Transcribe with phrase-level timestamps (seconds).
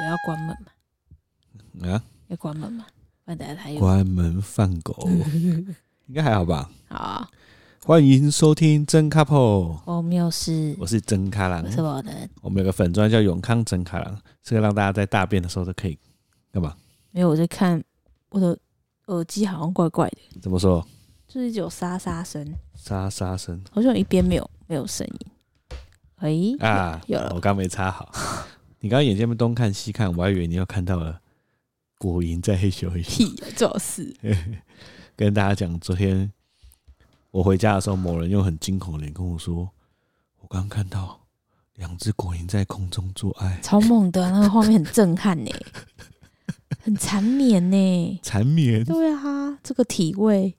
[0.00, 0.56] 觉要关门
[1.78, 1.92] 吗？
[1.92, 2.02] 啊？
[2.28, 2.86] 要关门吗？
[3.24, 4.96] 不然等下他又关门放狗，
[6.08, 6.70] 应该还好吧？
[6.88, 7.28] 好啊。
[7.84, 12.12] 欢迎收听真 couple，我没有事，我是真卡郎，我是我的。
[12.40, 15.98] 我们有个粉砖叫永康真卡郎，是个让大家在大便的时候都可以
[16.52, 16.74] 干嘛？
[17.10, 17.82] 没有，我在看
[18.30, 18.58] 我的
[19.06, 20.18] 耳机，好像怪怪的。
[20.40, 20.86] 怎么说？
[21.26, 26.56] 就是有沙沙声，沙沙声，好像有一边没有没有声音。
[26.58, 28.10] 哎啊，有了，我刚没插好。
[28.82, 31.20] 你刚刚眼睛东看西看，我还以为你要看到了
[31.98, 33.08] 果蝇在黑咻嘿咻。
[33.10, 34.14] 屁，最好是
[35.14, 36.32] 跟大家讲，昨天。
[37.30, 39.70] 我回家的时候，某人用很惊恐的脸跟我说
[40.40, 41.20] ：“我刚刚看到
[41.76, 45.50] 两只果蝇在空中做爱，超猛的，那个画面很震撼呢，
[46.82, 48.82] 很缠绵呢，缠绵。
[48.84, 50.56] 对啊，这个体位，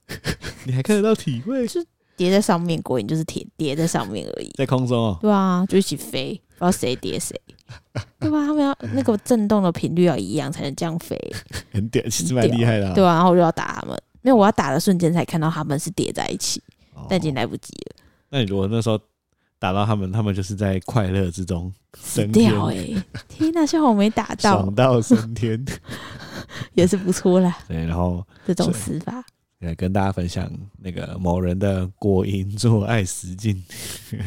[0.64, 1.68] 你还看得到体位？
[1.68, 1.84] 就
[2.16, 5.18] 叠在上面，果蝇就是叠叠在上面而已，在空中哦。
[5.20, 7.38] 对啊，就一起飞，不知道谁叠谁，
[8.20, 8.46] 对吧？
[8.46, 11.18] 他们要那个震动的频率要一样才能这样飞，
[11.72, 12.94] 很屌，其实蛮厉害的啊。
[12.94, 14.00] 对啊，然后我就要打他们。
[14.22, 16.62] 因为，我要打的瞬间才看到他们是叠在一起，
[16.94, 18.04] 哦、但已经来不及了。
[18.30, 18.96] 那你如果那时候
[19.58, 23.04] 打到他们，他们就是在快乐之中死掉哎、欸！
[23.28, 25.64] 天哪，幸好我没打到，爽到升天
[26.74, 27.58] 也是不错啦。
[27.66, 29.22] 对，然后这种死法
[29.62, 33.62] 来跟大家分享那个某人的果蝇做爱实境，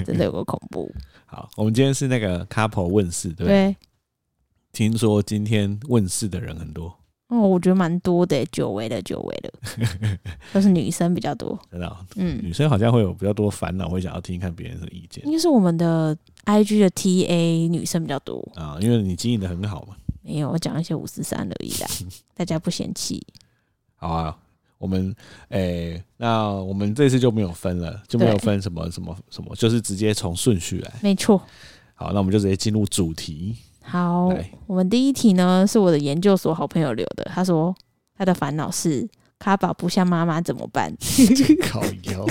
[0.05, 0.91] 真的有个恐怖。
[1.25, 3.47] 好，我们今天是那个 couple 问世，对不对？
[3.47, 3.75] 对。
[4.72, 6.94] 听说今天问世的人很多。
[7.28, 9.52] 哦，我觉得蛮多的，久违的，久违的，
[10.53, 11.58] 都是女生比较多。
[11.72, 15.25] 真的，嗯，女生好像会有比较多烦恼，会想要听听看别人的意见。
[15.25, 19.95] 应该是我们的 IG 的 TA 女生比较多啊，因为你经营的很好嘛。
[20.22, 21.88] 没有，我讲一些五四三而已啦，
[22.36, 23.25] 大家不嫌弃。
[23.95, 24.38] 好啊，
[24.86, 25.16] 我们
[25.50, 30.94] 诶、欸，那我们这次就没有分了，就没有分什么什么什么，就是直接从顺序来。
[31.02, 31.41] 没错。
[31.95, 33.56] 好，那我们就直接进入主题。
[33.81, 34.31] 好，
[34.68, 37.23] 我们第一题呢是我的研究所好朋友留的。
[37.34, 37.75] 他说
[38.16, 39.09] 他的烦恼是
[39.40, 40.96] 卡宝不像妈妈怎么办？
[41.67, 41.81] 烤
[42.12, 42.25] 腰，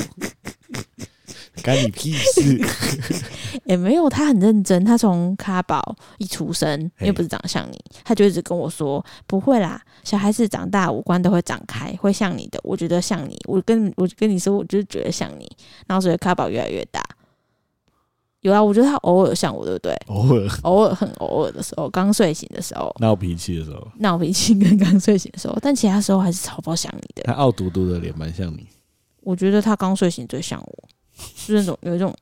[1.62, 2.58] 干你屁事！
[3.64, 4.84] 也、欸、没有，他很认真。
[4.84, 12.58] 他从卡宝一出生，又不是长得像你，他就一直跟我说不会啦，小孩子长大五官都会长开，会像你的。
[12.62, 15.50] 我觉得像你，我跟我跟你说，我就是觉得像你。
[15.86, 17.02] 然后所以卡宝越来越大。
[18.40, 19.94] 有啊，我觉得他偶尔像我，对不对？
[20.08, 27.22] 偶尔，偶尔很偶尔的时候，刚睡醒的时候，闹脾气的时候，闹脾气跟刚睡醒的时候，但其他时候还是超爆像你的。
[27.22, 28.66] 他傲嘟嘟的脸蛮像你。
[29.22, 30.73] 我觉得他刚睡醒最像我，
[31.16, 32.14] 就是那种有一种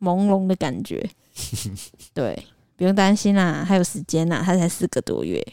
[0.00, 1.04] 朦胧的感觉。
[2.14, 2.36] 对，
[2.76, 5.44] 不用担心啦，还有时间啦，他才四个多月，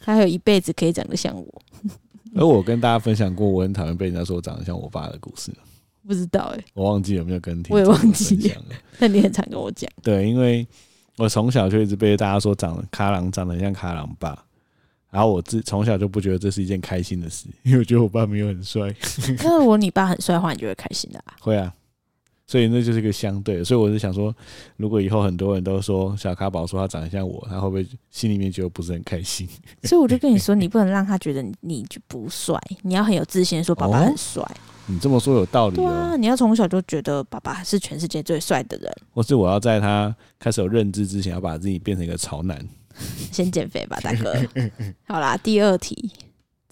[0.00, 1.62] 他还有一辈子可以长得像我。
[2.36, 5.52] 而我跟大家分享过，我很讨厌被人家说长得像我爸的故事。
[6.06, 8.62] 不知道哎、欸，我忘记有没有跟听，我也忘记了。
[8.98, 10.66] 那你很常跟我讲，对，因为
[11.16, 14.44] 我从小就一直被大家说长得咖郎，长得像卡郎爸，
[15.10, 18.94] 然后我自从小就不觉得这是一件开心的事，因为我觉得我爸没有很帅。
[19.42, 21.36] 那如果你爸很帅的话，你就会开心的啊？
[21.40, 21.72] 会啊，
[22.46, 24.34] 所以那就是一个相对，所以我是想说，
[24.76, 29.48] 如果以后很多人都说小咖宝说他长得像我，他会不会心里面觉得不是很开心？
[29.84, 34.42] 所以我就跟你说，你不能让他觉得你就不帅，你要很有自信说爸爸很帅。
[34.42, 34.56] 哦
[34.86, 35.76] 你这么说有道理。
[35.76, 38.92] 对啊，你要从小就觉得爸爸是全世界最帅的人。
[39.14, 42.62] 或是我要在他开始有认知之前，要把自己变成一个潮男。
[43.32, 44.34] 先减肥吧，大哥。
[45.08, 46.12] 好啦，第二题，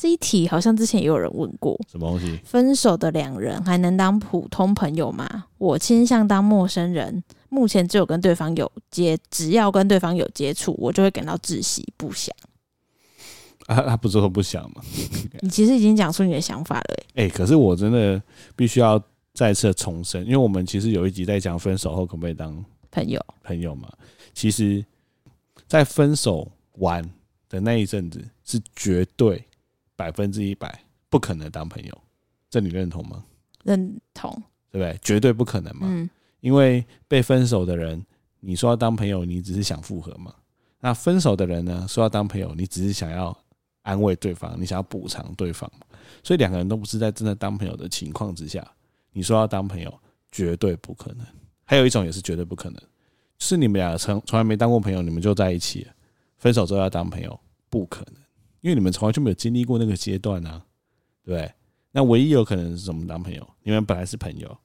[0.03, 1.81] 这一题好像之前也有人问过。
[1.89, 2.37] 什么东西？
[2.43, 5.45] 分手的两人还能当普通朋友吗？
[5.59, 7.23] 我倾向当陌生人。
[7.49, 12.35] 目前只有跟对方有接，只要跟对方有接触，我就会感到窒息，不想。
[13.67, 14.83] 啊，他不是说不想吗？
[15.39, 17.27] 你其实已经讲出你的想法了，欸。
[17.27, 18.21] 哎，可是我真的
[18.57, 19.01] 必须要
[19.33, 22.53] 再次重申，因为我们其实有一集在讲分手后可不可以当
[22.91, 23.89] 朋友，朋友嘛。
[24.35, 24.85] 其实，
[25.69, 27.09] 在分手完
[27.49, 29.45] 的那一阵子，是绝对
[29.97, 31.99] 百分之一百不可能当朋友。
[32.51, 33.25] 这你认同吗？
[33.65, 34.31] 认同，
[34.71, 34.99] 对不对？
[35.03, 35.87] 绝对不可能嘛。
[35.91, 36.09] 嗯。
[36.41, 38.05] 因为被分手的人，
[38.41, 40.35] 你说要当朋友，你只是想复合嘛。
[40.81, 43.37] 那分手的人呢，说要当朋友，你只是想要。
[43.85, 45.69] 安慰对方，你想要补偿对方，
[46.23, 48.65] 所以两个人都不是在真的当朋友的情况之下，
[49.11, 49.93] 你说要当朋友，
[50.31, 51.27] 绝对不可能。
[51.65, 52.81] 还有一种也是绝对不可能，
[53.41, 55.93] 是你们俩从从来没当过朋友，你们就在一起了，
[56.39, 57.37] 分手之后要当朋友，
[57.69, 58.22] 不可能，
[58.63, 60.65] 因为你们从来就没有经历过那个阶段啊，
[61.25, 61.53] 对？
[61.91, 63.47] 那唯一有可能是什么当朋友？
[63.63, 64.57] 你们本来是朋友，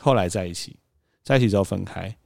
[0.00, 0.76] 后来在一起，
[1.22, 2.16] 在一起之后分开，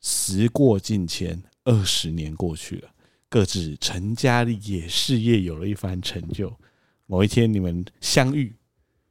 [0.00, 2.90] 时过境迁，二十年过去了。
[3.28, 6.52] 各自成家立业，事业有了一番成就。
[7.06, 8.56] 某一天你们相遇，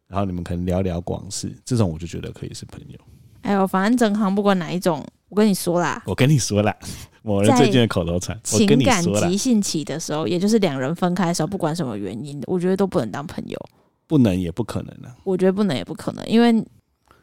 [0.07, 2.99] 然后你们可能聊聊广事，这种我就觉得可以是朋友。
[3.41, 6.73] 哎呦，反正整行不管哪一种，我跟你说啦，我跟你说啦，
[7.21, 13.59] 某人最近的口头禅，情感急性期的时候，也就是两人分开的时候，不管什么原因，我觉得都不能当朋友。
[14.07, 15.13] 不能也不可能啊！
[15.25, 16.65] 我觉得不能也不可能，因为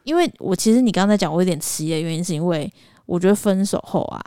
[0.03, 2.71] 因为我其实你刚才讲我有点迟疑的原因，是因为
[3.07, 4.21] 我觉得分手后啊，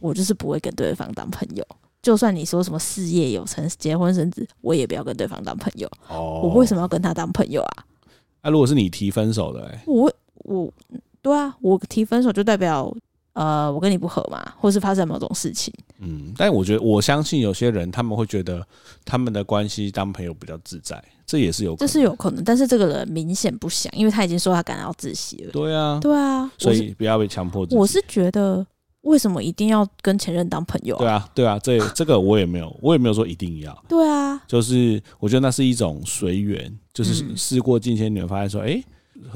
[0.00, 1.62] 我就是不会跟对方当朋友。
[2.00, 5.86] 就算你说什么事业有成、结婚生子，我也不要跟对方当朋友。
[6.08, 7.84] 哦，我为什么要跟他当朋友啊？
[8.40, 10.10] 那、啊、如果是你提分手的、欸，我
[10.44, 10.72] 我
[11.20, 12.96] 对啊，我提分手就代表。
[13.36, 15.70] 呃，我跟你不合嘛，或是发生某种事情。
[15.98, 18.66] 嗯，但我觉得我相信有些人他们会觉得
[19.04, 22.42] 他们的关系当朋友比较自在，这也是有可能，这是有可能。
[22.42, 25.52] 但是这个人明显不想，因为他已经说他感到窒息了。
[25.52, 27.66] 对啊，对啊，所以不要被强迫。
[27.72, 28.66] 我是觉得，
[29.02, 31.28] 为什么一定要跟前任当朋友啊？
[31.34, 33.84] 对啊，对啊，这这个我也没有，我也没有说一定要。
[33.86, 38.82] 对啊，就是我觉得那是一种随缘，就是事过境迁，你会发现说，哎。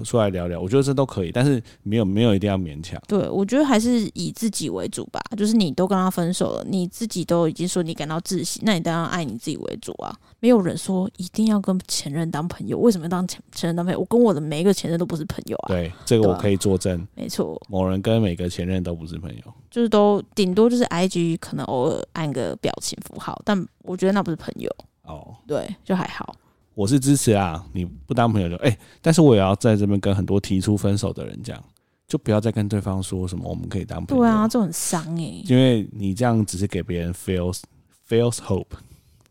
[0.05, 3.01] 出来聊聊，我觉得这都可以，但是没有没有一定要勉强。
[3.07, 5.21] 对，我觉得还是以自己为主吧。
[5.37, 10.15] 就是你都跟他分手了，你自己都已经说你感到窒息，那你当然爱你自己为主啊。
[10.41, 14.01] 没有人说一定要跟前任当朋友，为什么要当前前任当朋友？
[14.01, 15.69] 我跟我的每一个前任都不是朋友啊。
[15.69, 17.07] 对，这个我可以作证。
[17.15, 24.71] 没错，某人跟每个前任都不是朋友，就是都顶多就是 IG 可能偶尔按个表情符号，但我觉得那不是朋友。
[25.05, 26.35] 哦，对，就还好。
[26.75, 31.63] 我是支持啊，你不当朋友就哎、欸，但是我也要在这边跟很多提出分手的人讲，
[32.07, 34.23] 就不要再跟对方说什么我们可以当朋友。
[34.23, 37.61] 对啊，这很伤哎、欸，因为你这样只是给别人 false
[38.09, 38.67] false hope。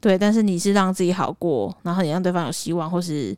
[0.02, 3.36] 对，但是你是让自己好过，然后你让对方有希望，或是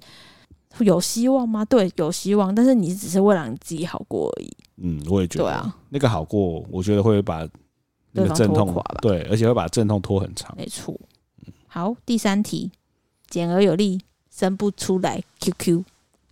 [0.79, 1.65] 有希望吗？
[1.65, 4.57] 对，有希望，但是你只是为了你自己好过而已。
[4.77, 5.45] 嗯，我也觉得。
[5.45, 7.47] 对啊，那个好过，我觉得会把
[8.11, 10.53] 那个阵痛，对，而且会把阵痛拖很长。
[10.57, 10.99] 没错。
[11.67, 12.71] 好，第三题。
[13.31, 13.99] 简而有力，
[14.29, 15.23] 生不出来。
[15.39, 15.83] QQ，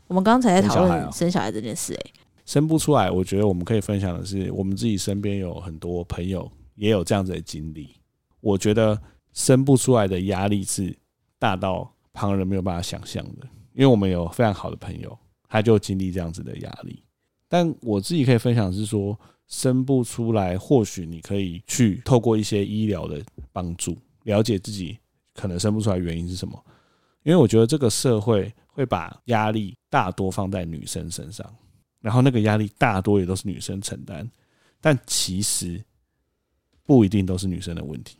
[0.07, 2.13] 我们刚才在讨论生小孩这件事，欸，
[2.45, 7.95] 生不出来，我觉得我们可以分享的是，我们自己身边有很多朋友也有这样子的经历。
[8.41, 9.01] 我觉得
[9.33, 10.95] 生不出来的压力是
[11.39, 15.17] 大到旁人没有办法想象的，因为我们有非常好的朋友，
[15.47, 17.01] 他就经历这样子的压力。
[17.47, 19.17] 但我自己可以分享的是说，
[19.47, 23.19] 生不出来，或许你可以去透过一些医疗的
[23.51, 24.99] 帮助，了解自己
[25.33, 26.63] 可能生不出来原因是什么。
[27.23, 31.45] 因为我觉得这个社会会把压力大多放在女生身上，
[32.01, 34.29] 然后那个压力大多也都是女生承担，
[34.79, 35.83] 但其实
[36.85, 38.17] 不一定都是女生的问题，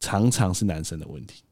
[0.00, 1.42] 常常是男生的问题。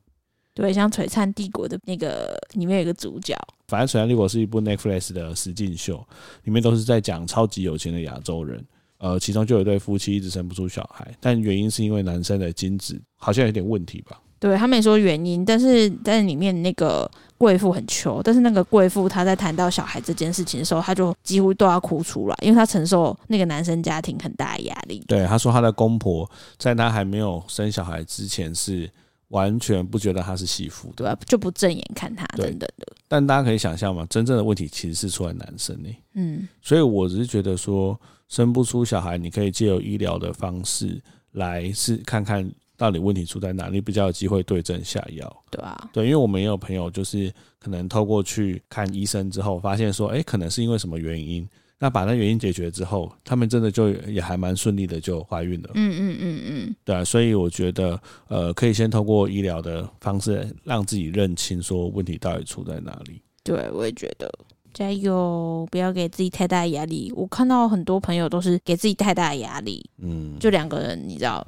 [0.54, 3.34] 对，像《璀璨帝国》的那个里面有个主角，
[3.68, 6.06] 反正《璀璨帝国》是一部 Netflix 的实境秀，
[6.44, 8.62] 里面都是在讲超级有钱的亚洲人，
[8.98, 14.20] 呃，其中就有一对夫妻一直生不出小孩，但原因是因为男生的精子好像有点问题吧。
[14.42, 17.08] 对，他没说原因，但是在里面那个
[17.38, 25.00] 贵妇很穷，但是那个贵妇她在谈到小孩这件事情的时候，她就几乎都要哭出来，因为她承受那个男生家庭很大的压力。
[25.06, 26.28] 对，她说她的公婆
[26.58, 28.90] 在她还没有生小孩之前是
[29.28, 32.86] 完全不觉得她是媳妇，对，就不正眼看她等等的。
[33.06, 35.88] 但大家可以想象嘛，真正的问题其实是出在男生呢。
[36.14, 37.96] 嗯，所以我只是觉得说，
[38.26, 41.00] 生不出小孩，你可以借由医疗的方式
[41.30, 42.50] 来是看看。
[42.82, 43.74] 到底问题出在哪里？
[43.74, 55.70] 你比较有机会对症下药，对啊，对，因为我们也有朋友，就是可能透过去看医生之后，发现说，哎、欸，可能是因为什么原因，那把那原因解决之后，他们真的就也还蛮顺利的就怀孕了。
[55.74, 63.22] 嗯嗯嗯嗯，对啊，所以我觉得，呃，可以先通过医疗的方式，让自己认清说问题到底出在哪里。
[63.44, 64.28] 对，我也觉得，
[64.74, 67.12] 加油，不要给自己太大的压力。
[67.14, 71.46] 我看到很多朋友都是给自己太大的压力，嗯，就两个人，你知道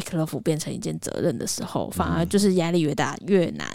[0.00, 3.66] 吧？make love 变成一件责任的时候，反而就是压力越大越难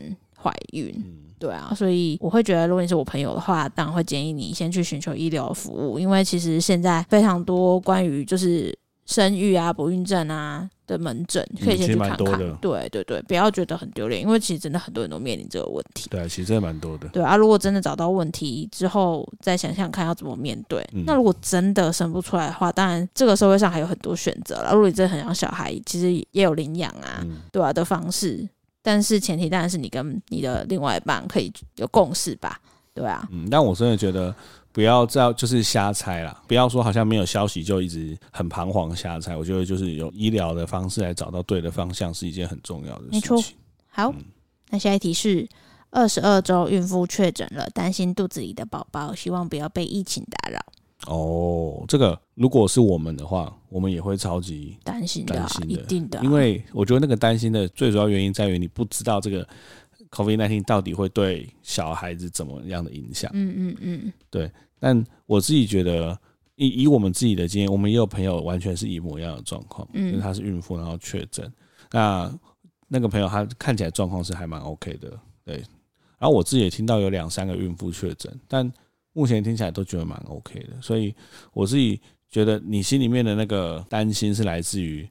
[0.41, 0.93] 怀孕。
[1.39, 8.77] 对啊，所以我会觉得，如果你是我朋友的话，当然会建议你先去寻求医疗服务，因为其实现在非常多关于就是。
[9.05, 12.41] 生育啊，不孕症啊的门诊，可以先去看看。
[12.41, 16.09] 嗯、对对对，不要觉得很丢脸，因为其实真的很多人都面临这个问题。
[16.09, 17.07] 对，其实真的蛮多的。
[17.09, 20.81] 对啊，如果真的找到问题之后，再想想看要怎么面对。
[20.93, 24.73] 嗯、那如果真的生不出来的话，当然这个社会上还有很多选择了。
[24.73, 28.47] 如果你真的很想小孩，其实也有领养啊，嗯、对啊的方式。
[28.81, 32.59] 但是前提当然是你跟你的另外一半可以有共识吧。
[32.93, 34.33] 对啊，嗯，但我真的觉得。
[34.71, 39.35] 不要再就是瞎猜啦，不要说好像没有消息就一直很彷徨瞎猜。
[39.35, 43.13] 我觉得就是用医疗的方式来找到对的方向是一件很重要的事情。
[43.13, 43.43] 没错。
[43.87, 44.23] 好，嗯、
[44.69, 45.47] 那下一题是
[45.89, 50.63] 二十二周孕妇确诊了，担心肚子里的宝宝，希望不要被疫情打扰。
[51.07, 56.19] 哦，这个如果是我们的话，我们也会超级担心的，担心的，一定的。
[56.21, 59.45] 因为我觉得那个担心的最主要原因在于你不知道这个。
[60.11, 63.29] COVID-19 到底会对小孩子怎么样的影响？
[63.33, 64.51] 嗯嗯嗯，对。
[64.79, 66.17] 但我自己觉得，
[66.55, 71.51] 以以我们自己的经验，我们也有朋友完全是一模一样的状况，嗯，因为她是孕妇，然后确诊。
[71.91, 72.31] 那
[72.87, 75.55] 那个朋友她看起来状况是还蛮 OK 的，对。
[76.17, 78.69] 然后我自己也听到有两三个孕妇确诊，但
[79.13, 80.81] 目前听起来都觉得蛮 OK 的。
[80.81, 81.13] 所以
[81.53, 81.99] 我自己
[82.29, 85.07] 觉得，你心里面的那个担心是来自于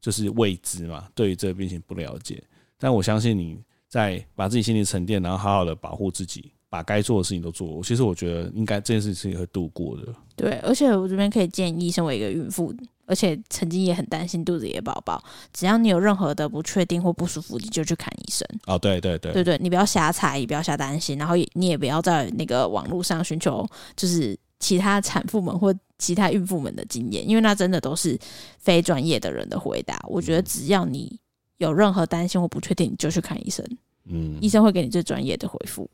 [0.00, 2.42] 就是未知嘛，对于这个病情不了解。
[2.78, 3.58] 但我相信你
[3.90, 6.50] 在把自己心里沉淀，然后好好的保护自己。
[6.70, 10.14] 把该做的事情都做，其实我觉得应该这件事情会度过的。
[10.36, 12.72] 对，而且我这边可以建议，身为一个孕妇，
[13.06, 15.20] 而且曾经也很担心肚子里的宝宝，
[15.52, 18.46] 只要你有任何的不确定或不舒服，你就去看医生。
[18.68, 28.16] 哦，对对对，对对，你不要瞎猜，也不要瞎担心，然后也你也不要在那个网络上寻求就是其他产妇们或其他孕妇们的经验，因为那真的都是
[28.60, 30.00] 非专业的人的回答。
[30.08, 31.18] 我觉得只要你
[31.60, 33.64] 有任何担心或不确定，你就去看医生。
[34.04, 35.88] 嗯，医生会给你最专业的回复。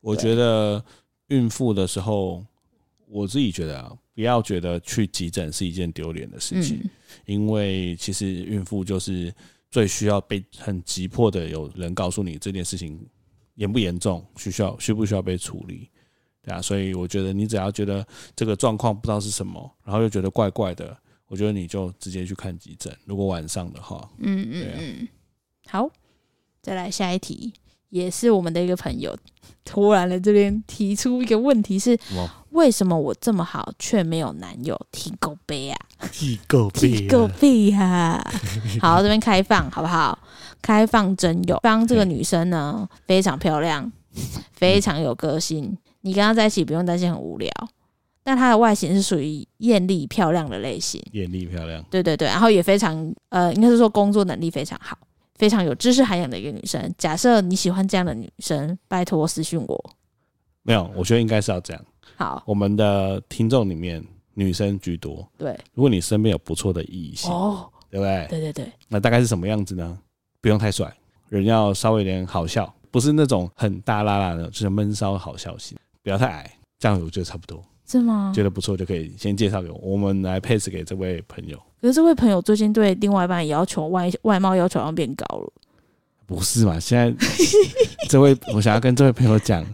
[0.00, 0.82] 我觉得
[1.28, 2.44] 孕妇的时候，
[3.08, 6.80] 我自己觉得啊，不要觉得去急诊是一件丢脸的事情，
[7.24, 9.34] 因为其实孕妇就是
[9.70, 13.00] 最需要被很急迫的有人告诉你这件事情
[13.54, 15.88] 严不严重，需需要需不需要被处理，
[16.42, 18.06] 对啊，所以我觉得你只要觉得
[18.36, 20.96] 这个状况不知道是什么，然后又觉得怪怪的，
[21.28, 22.96] 我觉得你就直接去看急诊。
[23.04, 25.08] 如果晚上的话，嗯嗯嗯，
[25.66, 25.88] 好，
[26.62, 27.52] 再来下一题。
[27.88, 29.16] 也是我们的一个朋友，
[29.64, 31.96] 突然来这边提出一个问题是：
[32.50, 34.78] 为什么我这么好却没有男友？
[34.90, 35.78] 提狗杯啊！
[36.10, 38.20] 提够杯，提够杯啊！
[38.80, 40.18] 好，这边开放好不好？
[40.60, 41.58] 开放征友。
[41.62, 43.90] 当这个女生呢，非常漂亮，
[44.52, 47.48] 非常有个性，你跟她在一起不用担心很无聊。
[48.26, 54.98] 但她的外形是属于艳丽漂亮的类型，艳丽漂亮，对对对，然后也非常呃，应该是说工作能力非常好。
[55.36, 56.92] 非常有知识涵养的一个女生。
[56.98, 59.90] 假设你喜欢这样的女生，拜托私讯我。
[60.62, 61.84] 没有，我觉得应该是要这样。
[62.16, 64.04] 好，我们的听众里面
[64.34, 65.24] 女生居多。
[65.38, 68.26] 对，如果你身边有不错的异性，哦，对不对？
[68.28, 68.72] 对对对。
[68.88, 69.96] 那大概是什么样子呢？
[70.40, 70.92] 不用太帅，
[71.28, 75.78] 人要稍微有点好笑，不是那种很大拉拉的，就是闷骚好笑型。
[76.02, 77.62] 不要太矮，这样我觉得差不多。
[77.86, 78.32] 是吗？
[78.34, 81.56] 觉得不错就可以先介绍给我，我们来配置给这位朋友。
[81.80, 85.52] 可是这位朋友最近对另外一半要求外外貌要求好像变高了。
[86.26, 86.80] 不是嘛？
[86.80, 87.14] 现在
[88.10, 89.64] 这位我想要跟这位朋友讲，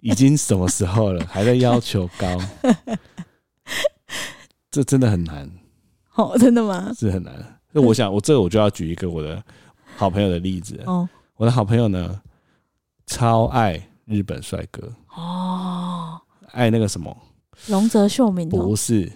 [0.00, 2.38] 已经什么时候了，还在要求高？
[4.70, 5.50] 这真的很难。
[6.16, 6.92] 哦，真的吗？
[6.94, 7.34] 是很难。
[7.72, 9.42] 那我想，我这我就要举一个我的
[9.96, 10.78] 好朋友的例子。
[10.84, 12.20] 哦，我的好朋友呢，
[13.06, 14.92] 超爱日本帅哥。
[15.16, 16.20] 哦。
[16.52, 17.16] 爱那个什么？
[17.68, 18.48] 龙泽秀明？
[18.48, 19.10] 不是，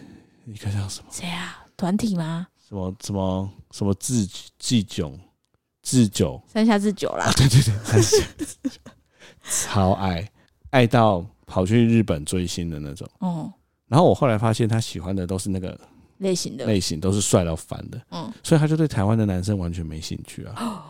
[0.44, 1.08] 你看叫什么？
[1.12, 1.64] 谁啊？
[1.76, 2.48] 团体吗？
[2.68, 4.26] 什么什么什么志
[4.58, 5.18] 志炯
[5.82, 7.30] 志久三下智久啦？
[7.36, 8.26] 对对对，山下
[9.42, 10.28] 超爱
[10.70, 13.08] 爱到跑去日本追星的那种。
[13.18, 13.52] 哦。
[13.86, 15.78] 然后我后来发现他喜欢的都是那个
[16.18, 18.00] 类型的，类型都是帅到烦的。
[18.10, 18.32] 嗯。
[18.42, 20.84] 所以他就对台湾的男生完全没兴趣啊。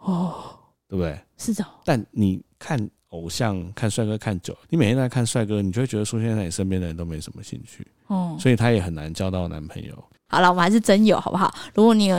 [0.00, 0.58] 哦。
[0.88, 1.18] 对不对？
[1.38, 1.64] 是的。
[1.84, 2.90] 但你看。
[3.12, 9.92] 偶像看帅哥看久了，你每天在看帅哥，你就会觉得出现在你身边的人都没什么兴趣，哦，所以他也很难交到男朋友。
[10.28, 11.54] 好了，我们还是真有好不好？
[11.74, 12.16] 如果你有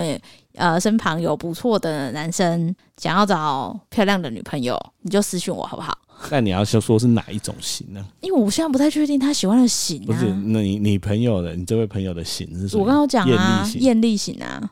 [0.53, 5.97] 呃身旁有不错的男生想要找漂亮的女朋友，你就私讯我好不好？
[6.29, 8.05] 那你要先说是哪一种型呢？
[8.21, 10.05] 因为我现在不太确定他喜欢的型，啊。
[10.05, 12.83] 不是，那你你朋友的，你这位朋友的型是什么？
[12.83, 14.69] 我刚刚讲啊，艳丽型啊。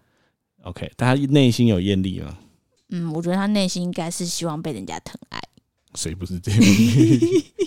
[0.62, 2.38] OK，但他内心有艳丽吗？
[2.92, 5.41] 嗯，我觉得他内心应该是希望被人家疼爱。
[5.96, 6.62] 谁不是这样？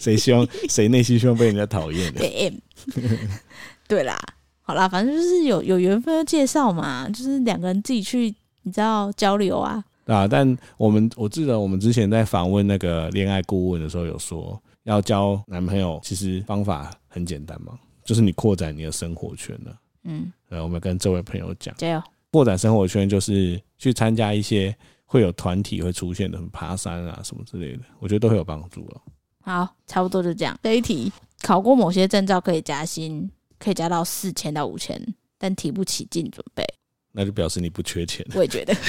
[0.00, 2.20] 谁希望谁内心希望被人家讨厌的？
[3.88, 4.18] 对啦，
[4.62, 9.84] 好啦，反正就是有有缘分的介绍嘛，就是两个人自己去，你知道交流啊。
[10.06, 17.72] 啊，但我们我记得我们之前在访问那个恋爱顾问的时候，有说要交男朋友，其实方法很简单嘛，
[18.04, 19.76] 就是你扩展你的生活圈了。
[20.04, 22.02] 嗯，呃，我们跟这位朋友讲，加油！
[22.30, 24.74] 扩展生活圈就是去参加一些。
[25.04, 29.00] 会有团体会出现的，爬山啊什么之类的，我觉得都会有帮助了。
[29.42, 30.58] 好，差不多就这样。
[30.62, 35.00] 这一题考过某些证照可以加薪，可以加到四千到五千，
[35.38, 36.64] 但提不起劲准备，
[37.12, 38.26] 那就表示你不缺钱。
[38.34, 38.74] 我也觉得。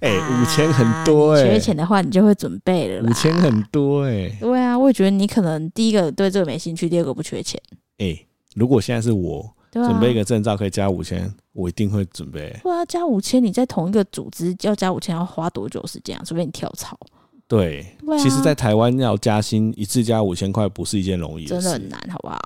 [0.00, 3.08] 哎、欸，五千很多哎、欸，缺钱的话你就会准备了。
[3.08, 7.60] 五千很多哎、欸，对啊，我也觉得你可能第一个对这个没兴趣，第二个不缺钱。
[7.98, 9.54] 哎、欸，如果现在是我。
[9.74, 12.58] 啊、准备一个证照可以加五千，我一定会准备。
[12.62, 16.22] 对啊，加五千，你在同一个组织要加五千，要花多久时间啊？
[16.24, 16.98] 除非你跳槽。
[17.46, 22.38] 对，对啊、其实，在台湾要加薪一次加五千块，不是一件容易的事，真的很难，好不好？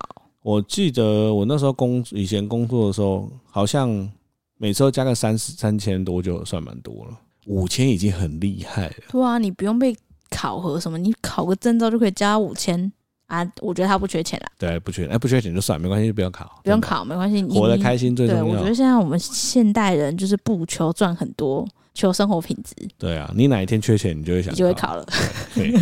[0.42, 3.88] 我记得我那时候工以前工作的时候，好像
[4.58, 8.94] 每次都加个三三千多就算蛮多了，五千已经很厉害了。
[9.10, 9.96] 对啊，你不用被
[10.30, 12.92] 考核什么，你考个证照就可以加五千，
[13.26, 14.46] 啊，我觉得他不缺钱啦。
[14.58, 18.44] 对，不缺，哎，不缺钱就算，没关系，就不用考，不用考，没关系，活得开心最重要。
[18.44, 22.72] 对，我觉得现在我们现代人就是不求赚很多，求生活品质。
[22.96, 25.04] 对啊，你哪一天缺钱，你就会想，你就会考了。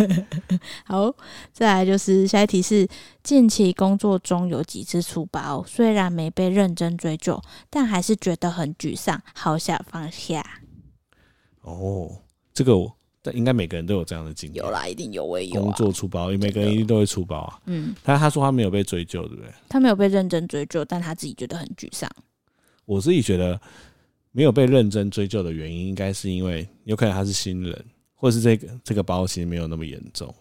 [0.86, 1.14] 好，
[1.52, 2.88] 再来就是下一题是：
[3.22, 10.42] 近期工作中有几次出包，虽然没被认真追究，但还是觉得很沮丧，好想放下。
[11.60, 12.10] 哦，
[12.54, 12.96] 这个我。
[13.25, 15.64] 但应该每个人都有这样的经历，有啦，一定有，我也有、啊。
[15.64, 17.59] 工作出包，因为每个人一定都会出包啊。
[17.64, 19.50] 嗯，但他说他没有被追究，对不对？
[19.66, 22.11] 他没有被认真追究，但他自己觉得很沮丧。
[22.85, 23.59] 我自己觉得
[24.31, 30.35] 没有被认真追究的原因，应该是因为有可能他是新人，或者是这个这个包其实没有那么严重，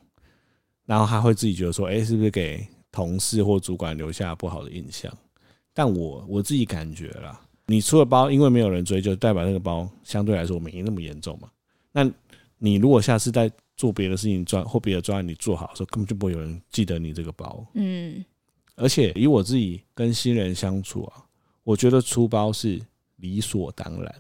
[0.85, 5.09] 然后他会自己觉得说，哎、欸，是不是给同事或主管留下不好的印象？
[5.73, 11.47] 但我我自己感觉啦，你出了包，因为没有人追究，代表那个包相对来说没那么严重嘛？
[11.93, 12.11] 那。
[12.63, 17.65] 你如果下次再做别的事情专或别的专案，你做好的时候，根本就不会有人记得你这个包。
[17.73, 18.23] 嗯，
[18.75, 21.25] 而且以我自己跟新人相处啊，
[21.65, 22.81] 我觉得出包是
[23.17, 24.15] 理所当然，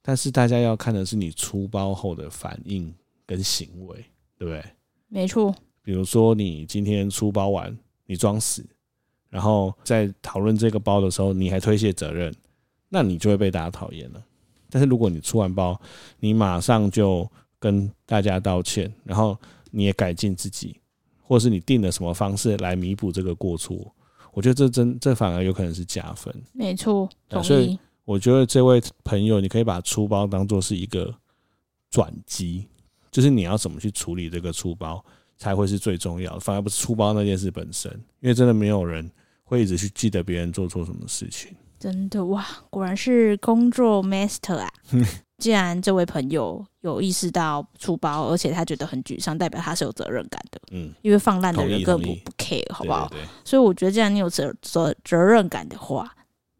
[0.00, 2.90] 但是大家要看的是你出包后的反应
[3.26, 3.96] 跟行为，
[4.38, 4.64] 对不对？
[5.08, 5.54] 没错。
[5.82, 8.64] 比如说你今天出包完，你装死，
[9.28, 12.34] 然后在讨论这个包的时候，你还推卸责任，
[12.88, 14.24] 那你就会被大家讨厌了。
[14.70, 15.78] 但是如果你出完包，
[16.18, 17.30] 你马上就
[17.62, 19.38] 跟大家道歉，然后
[19.70, 20.76] 你也改进自己，
[21.22, 23.94] 或是你定了什么方式来弥补这个过错，
[24.32, 26.34] 我觉得这真这反而有可能是加分。
[26.52, 27.08] 没错，
[27.44, 31.14] 所以我觉得这位朋友，你可以把出包当做是一个
[31.88, 32.66] 转机，
[33.12, 35.02] 就是你要怎么去处理这个出包
[35.38, 37.88] 才会是最重要的，反而不是出包那件事本身，
[38.18, 39.08] 因为真的没有人
[39.44, 41.54] 会一直去记得别人做错什么事情。
[41.82, 44.70] 真的哇，果然是工作 master 啊！
[45.38, 50.60] 既然这位朋友有意识到出包，而且他觉得很沮丧，代表他是有责任感的。
[50.70, 53.08] 嗯，因为放烂的人根本不不 care，好不好？
[53.08, 53.28] 对对对。
[53.44, 56.08] 所以我觉得，既然你有责责责任感的话，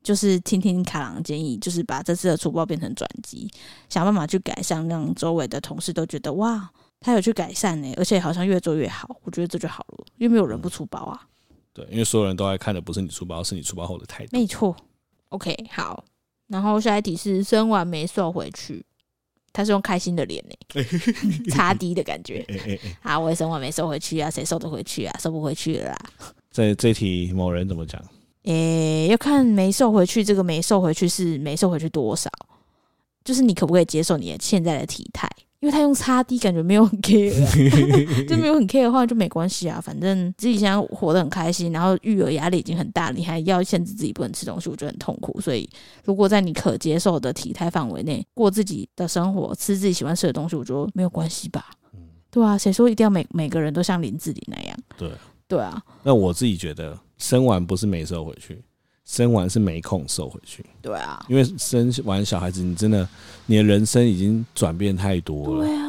[0.03, 3.49] 就是听听卡郎的建议，就是把这次的出包变成转机，
[3.89, 6.69] 想办法去改善，让周围的同事都觉得哇，
[6.99, 9.17] 他有去改善呢，而且好像越做越好。
[9.23, 11.21] 我觉得这就好了，因为没有人不出包啊。
[11.51, 14.31] 嗯，对，因为所有人都爱看的不是你出包，是你出包后的态度。
[14.33, 14.75] 没错。
[15.33, 16.05] OK，好。
[16.49, 18.85] 然后下一题是生完没瘦回去，
[19.53, 20.83] 他是用开心的脸呢，
[21.51, 22.47] 擦低的感觉。
[23.01, 25.19] 啊，我也生完没瘦回去啊，谁瘦得回去啊？
[25.19, 25.99] 瘦不回去了啦。
[26.51, 28.03] 这这题某人怎么讲？
[28.43, 32.31] 诶，要看没瘦回去，这个没瘦回去是没瘦回去多少？
[33.25, 35.31] 就是你可不可以接受你现在的体态？
[35.63, 45.41] 因为他用擦 D 感觉没有很 care，啊、 就没有很 care 的话就没关系啊，反正自己现在活得很开心，然后育儿压力已经很大，你还要限制自己不能吃东西，我觉得很痛苦。
[45.41, 45.71] 所以
[46.05, 51.67] 如果在你可接受的体态范围内过自己的生活，吃自己喜欢吃的东西，我觉得没有关系吧。
[52.29, 54.77] 对啊，谁说一定要每每个人都像林志玲那样？
[54.99, 55.09] 对，
[55.47, 55.81] 对啊。
[56.03, 58.61] 那我自己觉得生完不是没瘦回去。
[59.05, 63.09] 生完是没空瘦回去，对啊，因为生完小孩子，你真的
[63.47, 65.89] 你的人生已经转变太多了，对啊，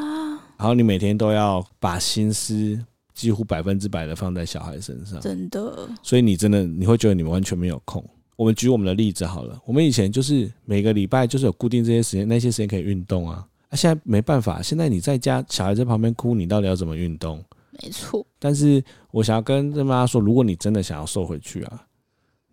[0.58, 2.78] 然后你每天都要把心思
[3.14, 8.04] 几乎百分之百的放在小孩身上，真的，所以你真的你会觉得你们完全没有空。
[8.36, 17.44] 我们举我们的例子好了，我们以前就是每个礼拜就是有固定这些时间，那些时间可以运动啊，啊，现在没办法，现在你在家，小孩在旁边哭，你到底要怎么运动？
[17.84, 21.86] 没错，但是我想要跟这妈妈说，如果你真的想要瘦回去啊。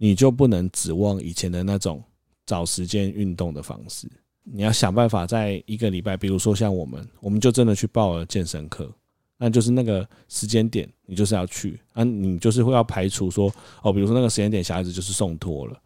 [0.03, 2.03] 你就不能指望以前的那种
[2.47, 4.09] 找时间运动的方式，
[4.45, 8.91] 你要想办法在一个礼拜，比如说像我们，我们就真的去报了健身课，
[9.37, 15.79] 那就是那个时间点，你就是要去啊，你就是会要排除说哦，比如说那个时间点小孩子就是送托了，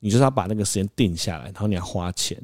[0.00, 2.36] 你就是要把那个时间定下来，然后你要花钱，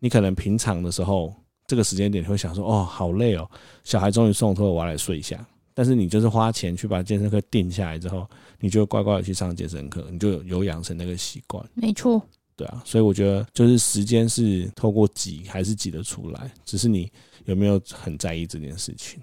[0.00, 1.32] 你可能平常的时候
[1.68, 3.48] 这个时间点你会想说哦，好累哦，
[3.84, 5.46] 小孩终于送托了，我要来睡一下。
[5.74, 8.24] 但是你就是花钱去把健身课定下来之后，
[8.60, 11.68] 你就乖乖的去上健身课，你就有养成那个习惯。
[11.74, 12.22] 没错，
[12.54, 17.10] 对啊，所以我觉得就是时间是透过挤还是挤得出来，只是你
[17.46, 19.20] 有没有很在意这件事情。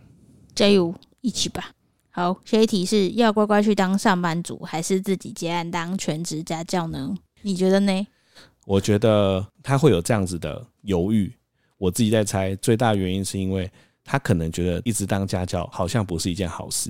[0.53, 1.71] 加油，一起吧。
[2.09, 7.15] 好，下一题是要乖乖去当上班族，还是自己接案当全职家教呢？
[7.41, 8.07] 你觉得呢？
[8.65, 11.33] 我觉得他会有这样子的犹豫，
[11.77, 13.71] 我自己在猜，最大的原因是因为。
[14.11, 16.89] 他可能觉得一直当家教好像不是一件好事，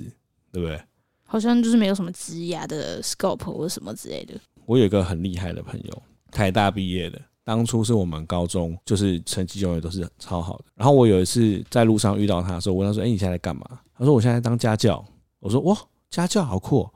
[0.50, 0.82] 对不对？
[1.22, 4.34] 好像就是没有什么职涯的 scope 或什么之类的。
[4.66, 10.64] 我有一个很厉害的朋友，台大毕业的，当初是我们高中就是成绩永远都是超好的。
[10.74, 13.64] 然后我有一次在路上遇到他的时候，我问他说：“哎，你现在在干嘛？”
[13.96, 15.04] 他说：“我现在在当家教。”
[15.38, 15.78] 我说：“哇，
[16.10, 16.90] 家教好酷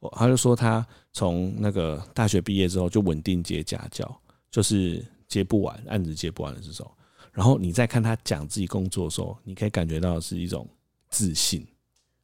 [0.00, 6.86] 哦！”他就说他从那个大学毕业之后就稳定接家教，就是接不完，案子接不完的这种。
[7.32, 10.68] 然后你再看他讲自己工作的时候，你可以感觉到是一种
[11.08, 11.66] 自信。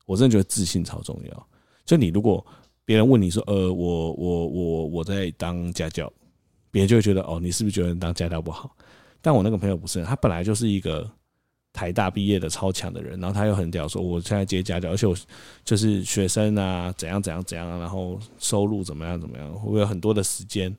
[0.04, 1.48] 我真的觉得自信超重要。
[1.84, 2.44] 就你如果
[2.84, 6.12] 别人问你说，呃，我我我我在当家教，
[6.70, 8.76] 别人就会觉得，哦，你是不是觉得当家教不好？
[9.20, 11.08] 但我那个朋友不是，他本来就是一个
[11.72, 15.16] 台大毕业的超强的人，然后他又很屌，说我现在接家教，而且我
[15.64, 20.72] 就是学生啊，怎样怎样怎样，然后收入怎么样怎么样，我有很多的时间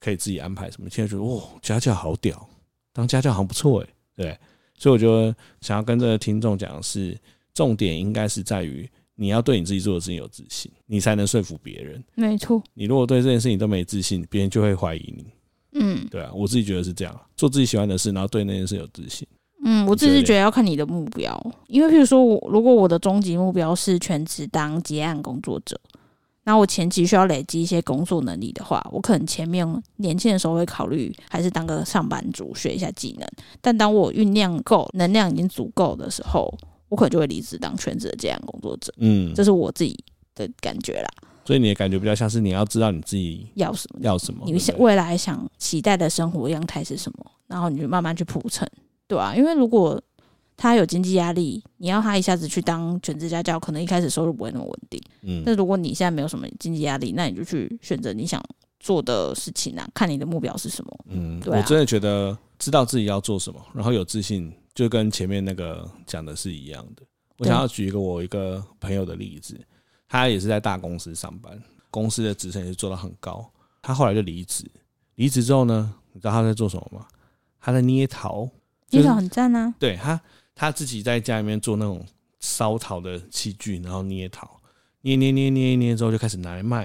[0.00, 0.90] 可以自己安排什么。
[0.90, 2.48] 现在觉得，哇，家教好屌，
[2.92, 3.88] 当家教好像不错诶。
[4.14, 4.38] 对，
[4.76, 7.18] 所以我觉得想要跟这个听众讲的是，
[7.54, 8.88] 重点应该是在于。
[9.14, 12.02] 你要对你自己做的事情有自信，你才能说服别人。
[12.14, 15.26] 没错，你如果对这件事情都没自信，别人就会怀疑你。
[15.74, 19.28] 嗯，对啊，我自己觉得是这样，做自己喜欢的事，然后对那件事有自信。
[19.64, 25.78] 嗯，我自己觉得要看你的目标，因为譬如说我如果我的终极目标是全职当结案工作者，
[26.44, 33.28] 那我前期需要累积一些工作能力的话，我可能前面年轻的时候会考虑还是当个上班族学一下技能，
[33.60, 36.52] 但当我酝酿够，能量已经足够的时候。
[36.88, 39.98] 我可能就会离职当全职的这样工作者，嗯，这是我自己
[40.34, 41.08] 的感觉啦。
[41.42, 48.70] 所以你的感觉比较像是你要知道你自己要什么，要什么，你未来想期待的生活样态是什么，然后你就慢慢去铺陈，
[49.08, 49.98] 对啊，因为如果
[50.56, 55.00] 他有经济压力，你要他一下子去当全职家教，可能一开始收入不会那么稳定。
[55.22, 58.42] 嗯，但如果你现在没有什么经济压力，那你就去选择你想
[58.80, 61.04] 做的事情啊，看你的目标是什么。
[61.08, 64.52] 嗯，对啊，我真的觉得知道自己要做什么，然后有自信。
[64.74, 67.02] 就跟前面那个讲的是一样的。
[67.36, 69.54] 我想要举一个我一个朋友的例子，
[70.08, 73.46] 他也是在大公司上班，公司的职称也是做到很高。
[73.82, 74.64] 他后来就离职，
[75.16, 77.06] 离职之后呢，你知道他在做什么吗？
[77.60, 78.48] 他在捏陶，
[78.88, 79.74] 捏陶很赞啊。
[79.78, 80.18] 对他，
[80.62, 82.06] 他自己在家里面做那种
[82.38, 84.60] 烧陶的器具，然后捏陶，
[85.00, 86.84] 捏捏捏捏捏之后就开始拿来卖，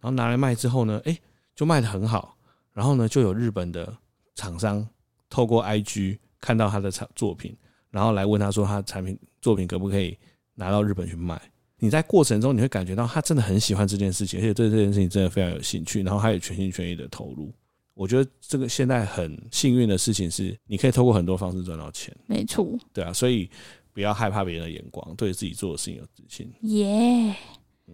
[0.00, 1.18] 然后拿来卖之后呢，哎，
[1.54, 2.34] 就卖得很好。
[2.72, 3.94] 然后呢，就有日本的
[4.34, 4.88] 厂商
[5.28, 6.18] 透过 IG。
[6.40, 7.54] 看到他的产作品，
[7.90, 10.16] 然后来问他说他产品作品可不可以
[10.54, 11.38] 拿到日本去卖？
[11.76, 17.52] 你在过程中你会感觉到他真的很喜欢这件事情，而且对这件事情真的非常有兴趣，然后他也全心全意的投入。
[18.00, 22.16] 我觉得这个现在很幸运的事情是，你可以透过很多方式赚到钱。
[22.26, 23.46] 没错，对啊，所以
[23.92, 26.50] 不要害怕别人的眼光，对自己做的事情有自信。
[26.62, 27.36] 耶。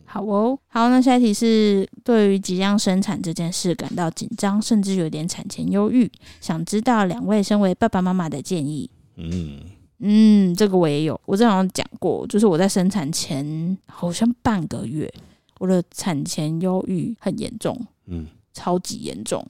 [0.05, 6.09] 好哦，好，那下一题是对于即将生产这件事感到紧张，甚至有点产前忧郁，
[6.41, 8.89] 想知道两位身为爸爸妈妈的建议。
[9.17, 9.61] 嗯
[9.99, 15.13] 嗯，这个我也有，我之前好像讲过，就是我在生产前好像半个月，
[15.59, 19.45] 我的产前忧郁很严重，嗯，超级严重。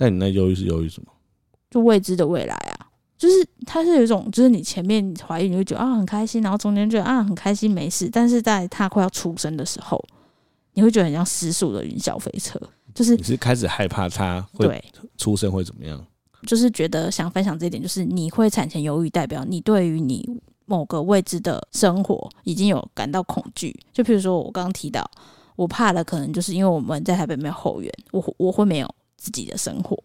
[0.00, 1.12] 但你那忧郁是忧郁什么？
[1.70, 2.88] 就未知的未来啊。
[3.18, 10.02] 就是它是有一种，就是你前面怀孕你会觉得啊很开心，然后中间觉得啊很开心没事，但是在他快要出生的时候，
[10.72, 12.58] 你会觉得很像失速的云霄飞车，
[12.94, 14.82] 就是你是开始害怕他会
[15.18, 16.02] 出生会怎么样？
[16.46, 20.26] 就是觉得想分享这一点，就是你会产前忧郁，代表你对于你
[20.64, 23.78] 某个未知的生活已经有感到恐惧。
[23.92, 25.04] 就比如说我刚刚提到，
[25.56, 29.96] 我怕的可能就是因为我们在台北没有后援，我我会没有自己的生活。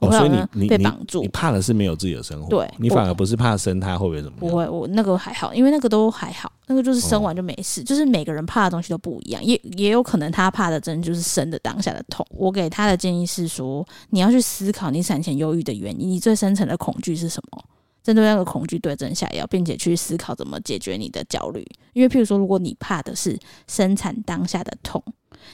[0.00, 4.40] 哦，所以你你被绑住你，怕的是没有自己的生活，对，你反而不是怕生他会不会怎么样？
[4.40, 7.80] 不会，我那个还好，因为那个都还好，那个就是生完就没事。
[7.80, 12.26] 哦、就是每个人怕的东西都不一样，也也有可能他怕的真的就是生的当下的痛。
[12.30, 17.62] 我给他的建议是说，你要去思考你产前忧郁的原因，你最深层的恐惧是什么？
[18.02, 21.64] 针对那个恐惧对症下药，并且去思考怎么解决你的焦虑。
[21.94, 25.02] 因为譬如说，如果你怕的是生产当下的痛，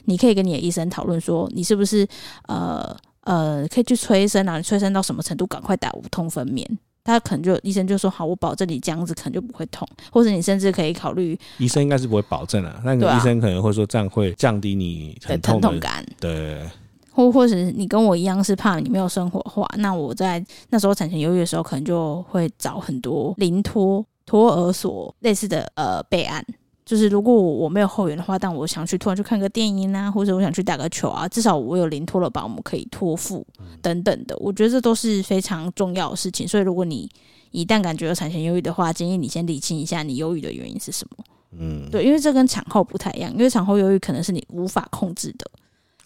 [0.05, 2.07] 你可以跟你的医生讨论说，你是不是
[2.47, 2.95] 呃。
[3.23, 6.65] 呃，可以去催生啊，你催生到什么程度，赶快打无痛分娩。
[7.03, 11.37] 他可能就医生就说好，我保证你这样子可能就不会痛，或者你甚至可以考虑。
[11.59, 16.03] 医生应该是不会保证啊，那个医生可能会说这样会降低你疼痛感。
[16.19, 16.67] 对，
[17.11, 26.43] 或或者你跟我一样是怕你没有生活化，那我在那时候产前忧郁的时候，可能就会找很多临托托儿所类似的呃备案。
[26.91, 33.47] 就是如果我没有后援的话，但我想去突然去看个电影啊，或者我想去打个球啊，至少我有零托了保姆可以托付
[33.81, 36.45] 等等的，我觉得这都是非常重要的事情。
[36.45, 37.09] 所以如果你
[37.51, 41.23] 一旦感觉有产前忧郁的话，建议你先理清一下你忧郁的原因是什么。
[41.57, 45.49] 嗯，对，因为这跟产后不太一样，因为产后忧郁可能是你无法控制的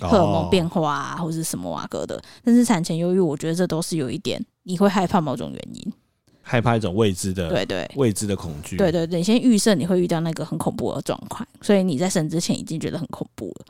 [0.07, 5.93] 荷尔蒙变化啊，或者是什么啊哥的，但是产前忧郁，我觉得这都是有一点你会害怕某种原因。
[6.47, 8.77] 害怕一种未知的，对对，未知的恐惧。
[8.77, 13.65] 对对对，你先预设你会遇到那个很恐怖的状况，所以你在生之前已经觉得很恐怖了。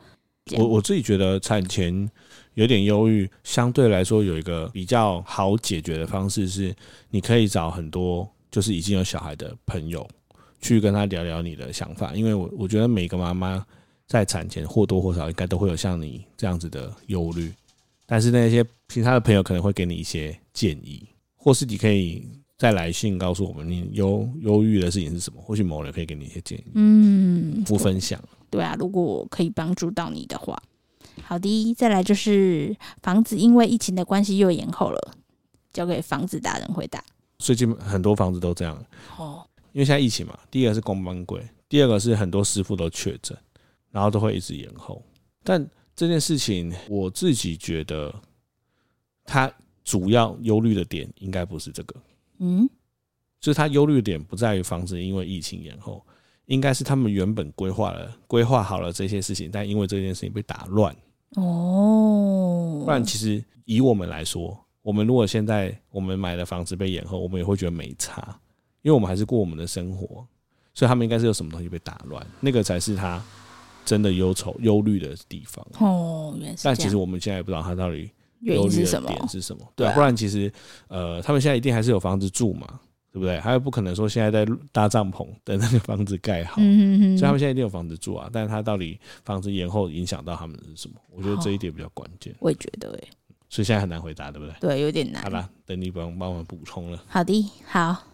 [0.58, 2.08] 我我自己觉得产前
[2.52, 6.76] 有点忧郁，相对来说有一个比较好解决的方式是，
[7.08, 10.06] 你可以找很多就是已经有小孩的朋友
[10.60, 13.64] 去跟他聊聊你的想法，因为我我觉得每个妈妈
[14.06, 17.50] 在产前或多或少应该都会有像你这样子的忧虑，
[18.04, 22.28] 但是那些其他的朋友可能会给你一些建议，或是你可以。
[22.58, 25.40] 再来信告诉我们你忧忧郁的事情是什么？
[25.42, 28.18] 或许某人可以给你一些建议，嗯，不分享。
[28.48, 30.60] 对，啊，如果我可以帮助到你的话，
[31.22, 31.74] 好的。
[31.74, 35.14] 再来就是房子因为疫情的关系又延后了，
[35.72, 37.04] 交给房子达人回答。
[37.38, 38.82] 最近很多房子都这样
[39.18, 43.36] 哦，因为现在疫情嘛，第一个是工班贵，第二个是很多师傅都确诊，
[43.90, 45.02] 然后都会一直延后。
[45.44, 48.14] 但这件事情我自己觉得，
[49.24, 49.52] 他
[49.84, 51.94] 主要忧虑的点应该不是这个，
[52.38, 52.68] 嗯，
[53.40, 56.04] 就是他忧虑的点不在于房子因为疫情延后，
[56.46, 60.94] 应该是他们原本规划了、规划好了这些事情，但因为这件事情被打乱。
[61.36, 68.38] 哦，不然其实以我们来说，我们如果现在我们买的房子被延后，我们也会觉得没差，
[68.82, 70.26] 因为我们还是过我们的生活，
[70.74, 73.22] 所以他们应该是有什么东西被打乱，那个才是他。
[73.84, 76.64] 真的忧愁、忧虑的地方哦，原来是。
[76.64, 79.28] 但其实我们现在也不知道他到底忧虑的点是什么。
[79.28, 80.52] 是什么对啊，不然其实
[80.88, 82.80] 呃，他们现在一定还是有房子住嘛，
[83.12, 83.38] 对不对？
[83.40, 88.28] 还有不可能说现在在搭帐篷等那个房子盖好，嗯所以他们现在一定有房子住啊。
[88.32, 90.96] 但是他到底房子延后影响到他们的是什么？
[91.10, 92.34] 我觉得这一点比较关键。
[92.40, 93.08] 我也觉得哎，
[93.48, 94.54] 所以现在很难回答，对不对？
[94.60, 95.22] 对，有点难。
[95.22, 97.02] 好了，等你帮帮我们补充了。
[97.08, 98.04] 好的，好。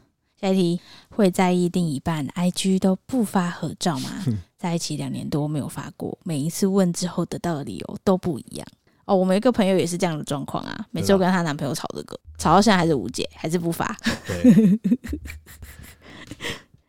[0.40, 0.80] 下一题，
[1.10, 4.10] 会在意另一半 IG 都不发合照吗？
[4.58, 8.66] 在一起两年多没有发过，每一次问之后得到的理由都不一样。
[9.04, 13.96] 哦，我们一个朋友也是这样的状况啊，每次都跟她男朋友吵这个，吵到现在还是无解，还是不发。
[14.26, 14.80] 对。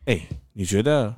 [0.05, 1.13] 哎、欸，你觉得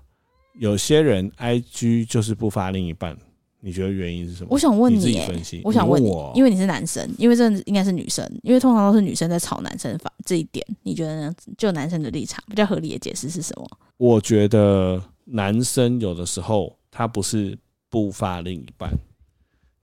[0.60, 3.18] 有些人 IG 就是不发另一半？
[3.60, 4.50] 你觉得原因是什么？
[4.52, 11.36] 我想问你，你分析，我想问你，因为你是男生，因为这应该是女生，因为通常都是女生在吵男生，这一点你觉得呢？
[11.58, 13.68] 就男生的立场，比较合理的解释是什么？
[13.98, 17.58] 我觉得男生有的时候他不是
[17.90, 18.92] 不发另一半，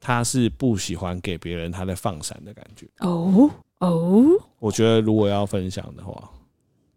[0.03, 2.87] 他是不喜欢给别人他在放闪的感觉。
[2.99, 4.25] 哦哦，
[4.59, 6.31] 我觉得如果要分享的话，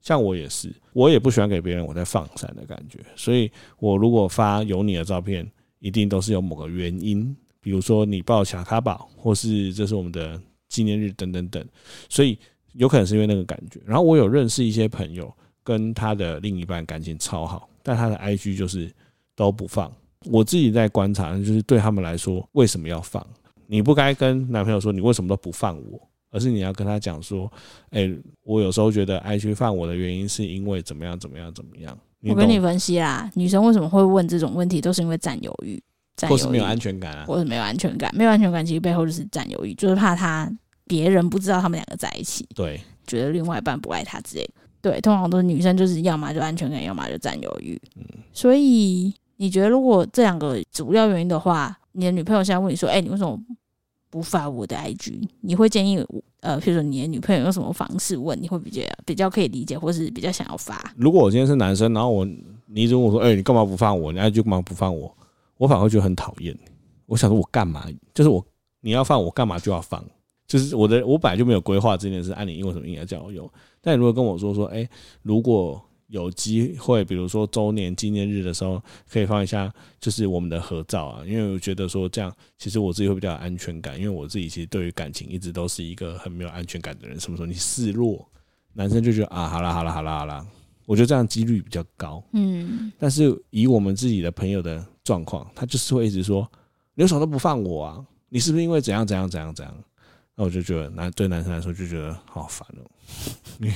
[0.01, 5.49] 像我也是，我也不喜欢给别人我在放闪的感觉，所以我如果发有你的照片。
[5.79, 11.63] 一定都是有某个原因，比如说你报小卡宝，或是这是我们的纪念日等等等，
[12.09, 12.39] 所以
[12.73, 13.79] 有可能是因为那个感觉。
[13.85, 15.31] 然后我有认识一些朋友，
[15.63, 18.91] 跟他的另一半感情超好，但他的 IG 就是
[19.35, 19.93] 都不放。
[20.31, 23.25] 我自己在观察，就是对他们来说，为什么要放？
[23.67, 25.99] 你不该跟男朋友说你为什么都不放我，
[26.31, 27.51] 而是你要跟他讲说，
[27.91, 31.97] 诶，我有时候觉得爱去放我的原因是因为怎么样怎么样怎么样。
[32.27, 35.81] 我跟你分析啦，女生为什么会问这种问题，都是因为占有欲，
[36.27, 40.51] 或是没有安全感啊，或是没有安全感，没有安全感，其实背后就是占有欲，就是怕他
[40.87, 53.37] 别人不知道他们两个在一起，对，觉得另外一半不爱他之类的，对，通常都是女生就是要么就安全感，要么就占有欲，嗯，所以你觉得如果这两个主要原因的话，你的女朋友现在问你说，哎，你为什么
[54.09, 55.27] 不发我的 IG？
[55.41, 56.03] 你会建议？
[56.39, 60.93] 呃，譬如说你的女朋友用什么方式问，你会比较比较可以理解，或是比较想要发？
[60.95, 62.23] 如果我今天是男生，然后我
[62.67, 64.11] 你一直问我说，哎、你干嘛不发我？
[64.11, 65.11] 你 IG 干嘛不放我？
[65.57, 66.57] 我反而会觉得很讨厌。
[67.07, 67.85] 我想说，我干嘛？
[68.13, 68.45] 就是我
[68.81, 70.03] 你要放我干嘛就要放？
[70.47, 73.49] 就是我的我本来就没有规划这件事，按你因为什么应该叫我用？
[73.81, 74.87] 但你如果跟我说说，哎、
[75.23, 75.81] 如果。
[76.15, 81.25] 有机会，比如说周年纪念日的时候，可以放一下，就是我们的合照啊。
[81.27, 83.97] 因为我觉得说这样，其实我自己会比较有安全感。
[83.99, 87.19] 因为我自己其实对于感情一直都是一个很没有安全感的人。
[87.19, 88.25] 什么时候你示弱，
[88.71, 90.47] 男生就觉得啊，好啦好啦好啦好啦，
[90.85, 92.23] 我觉得这样几率比较高。
[92.31, 92.89] 嗯。
[92.97, 96.49] 但是以我们自己的朋友的状况，他就是会一直说，
[96.93, 98.05] 你为什么都不放我啊？
[98.29, 99.75] 你是不是因为怎样怎样怎样怎样？
[100.35, 102.87] 那我就觉得男对男生来说就觉得好烦哦。
[103.57, 103.73] 你。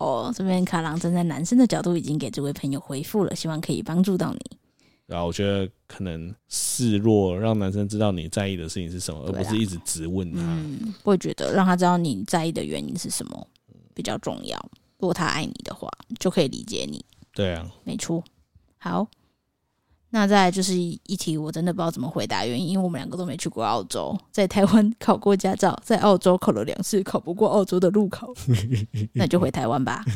[0.00, 4.40] 哦，这边卡郎站在男生的角度已经给这位朋友回复了，希望可以帮助到你。
[5.06, 10.40] 然后我觉得可能示弱，让男生知道你在意的事情是什么，而不是一直直问他。
[10.40, 13.46] 嗯，会觉得让他知道你在意的原因是什么
[13.92, 14.56] 比较重要。
[14.98, 17.04] 如果他爱你的话，就可以理解你。
[17.34, 18.22] 对啊，没错。
[18.78, 19.06] 好。
[20.12, 28.28] 那再来就是一题，我真的不知道怎么回答原因，因为我们两个都没去过澳洲，在台湾 考过驾照，在澳洲考了两次，考不过澳洲的路考，
[29.14, 30.04] 那就回台湾吧。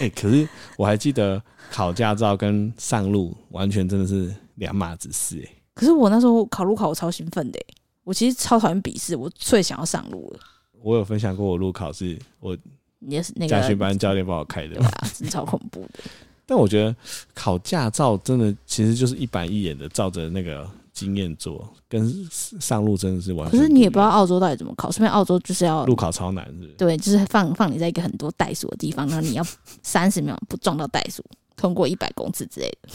[0.00, 5.52] 哎、欸，可是我还记得考驾照跟上路完全真的是两码子事哎。
[5.74, 7.60] 可是我那时候考路考我超兴奋的，
[8.04, 10.40] 我其实超讨厌笔试，我最想要上路了。
[10.82, 12.56] 我有分享过我路考是我
[13.00, 14.90] 也是那个驾训班教练帮我开的，对吧？
[15.14, 16.00] 真超恐怖的。
[16.46, 16.94] 但我觉得
[17.34, 23.58] 考驾照真的其实就是一板一眼的照着那个经验做，跟上路真的是完全。
[23.58, 26.68] 可是你也不知道澳洲到底怎么考，顺便澳洲就是要路考超难，是不是？
[26.78, 29.44] 对，就是放放你在一个很多袋鼠的地方，然后你要
[29.82, 31.22] 三十秒不撞到袋鼠，
[31.56, 32.88] 通过一百公尺之类的。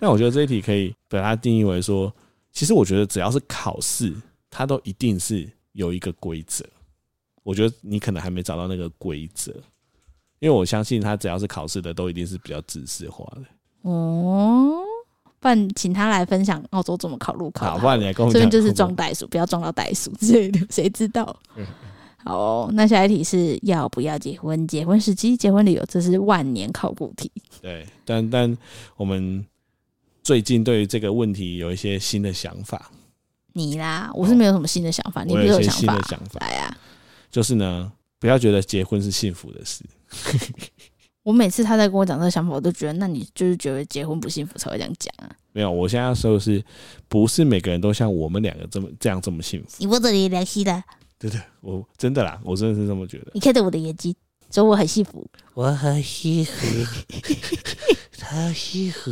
[0.00, 2.12] 那我觉得这一题可以把它定义为说，
[2.52, 4.12] 其实我觉得只要是考试，
[4.50, 6.64] 它都一定是有一个规则。
[7.44, 9.54] 我觉得你可能还没找到那个规则。
[10.42, 13.42] 因为我相信他只要是考试的，都一定是比较知识化的。
[13.88, 14.82] 哦，
[15.38, 17.74] 不然请他来分享澳洲怎么考路考。
[17.74, 18.34] 好，不然你来跟我讲。
[18.34, 21.24] 这边就是撞袋鼠，不要撞到袋鼠之类的， 谁知道？
[22.24, 24.66] 好、哦，那下一题是要不要结婚？
[24.66, 27.30] 结婚时机、结婚理由，这是万年考古题。
[27.60, 28.58] 对，但但
[28.96, 29.46] 我们
[30.24, 32.90] 最近对于这个问题有一些新的想法。
[33.52, 36.00] 你啦，我是没有什么新的想法，哦、你没有想法？
[36.08, 36.76] 想法来啊，
[37.30, 39.84] 就是呢，不要觉得结婚是幸福的事。
[41.24, 45.28] 我每次他在跟我讲这个想法，我都觉得，那你就是觉得结婚不幸福才会这样讲啊？
[45.50, 46.64] 没有，我现在说的是，
[47.08, 49.70] 不是每个人都像我们两个这么这样这么幸福。
[49.78, 50.84] 你我这里联系的，
[51.18, 53.32] 对对，我真的啦，我真的是这么觉得。
[53.34, 54.14] 你看着我的眼睛，
[54.52, 56.66] 说我很幸福，我很幸福，
[58.18, 59.10] 他幸福。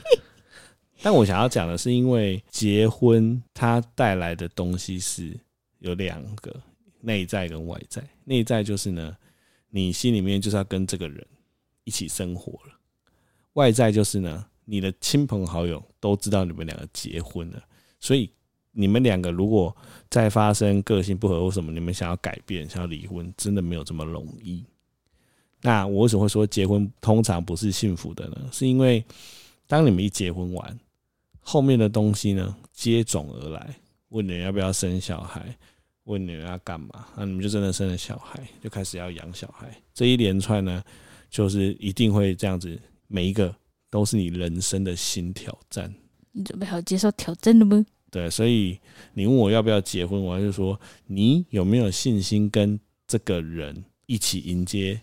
[1.02, 5.34] 但我想要讲的是，因为结婚它带来的东西是
[5.78, 6.54] 有两个，
[7.00, 8.02] 内在跟外在。
[8.24, 9.16] 内在就是呢，
[9.68, 11.26] 你心里面就是要跟这个人
[11.84, 12.72] 一起生活了；
[13.54, 17.62] 外在就是呢，你的亲朋好友都知道你们两个结婚了，
[17.98, 18.30] 所以
[18.72, 19.76] 你们两个如果
[20.08, 24.64] 再发生个性不合或什么，你们想要改变、想要离婚，真的没有这么容易。
[25.62, 28.48] 那我为什么会说结婚通常不是幸福的呢？
[28.52, 29.04] 是因为
[29.66, 30.78] 当你们一结婚完。
[31.42, 33.74] 后面的东西呢，接踵而来，
[34.10, 35.56] 问你要不要生小孩，
[36.04, 39.68] 问你们要干嘛，那你们就真的生了小孩，就开始要养小孩。
[39.94, 40.82] 这一连串呢，
[41.28, 43.54] 就是一定会这样子，每一个
[43.90, 45.92] 都是你人生的新挑战。
[46.32, 47.84] 你准备好接受挑战了吗？
[48.10, 48.78] 对，所以
[49.14, 55.00] 你问我要不要结婚，我还是说，你有没有信心跟这个人一起迎接？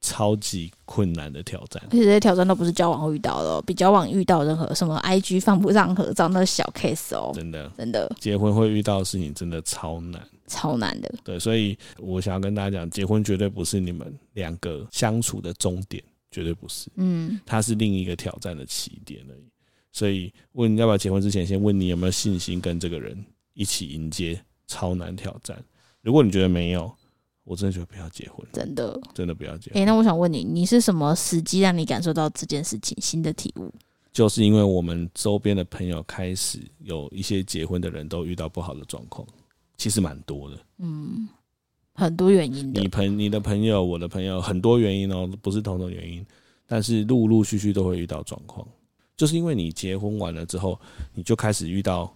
[0.00, 11.14] 超级困难的挑战，而且这些挑战都不是交往会遇到的哦，比交往遇到任何什么 IG 放不上合照那小 case 哦，真的真的，结婚会遇到的事情真的超难，超难的。
[11.22, 19.44] 对，所以我想要跟大家讲，结婚绝对不是你们两个相处的终点，绝对不是，嗯，它是另一个挑战的起点而已。
[19.92, 25.56] 所以问要不要结婚之前，先问你有没有信心跟这个人一起迎接超难挑战。
[26.02, 26.92] 如果你觉得没有，
[27.44, 29.78] 我真的觉得不要结婚，真的，真的不要结婚。
[29.78, 33.72] 哎、欸，那我想问你，你是什么时机让你感受到这件事情新的体悟？
[34.12, 39.26] 就是因为我们周边的朋友开始有一些结婚的人都遇到不好的状况，
[39.78, 40.58] 其实蛮多的。
[40.78, 41.26] 嗯，
[41.94, 42.80] 很多原因的。
[42.80, 46.24] 你朋你的朋友，我的朋友，很多原因哦，不是同等原因，
[46.66, 48.66] 但是陆陆续续都会遇到状况，
[49.16, 50.78] 就是因为你结婚完了之后，
[51.14, 52.14] 你就开始遇到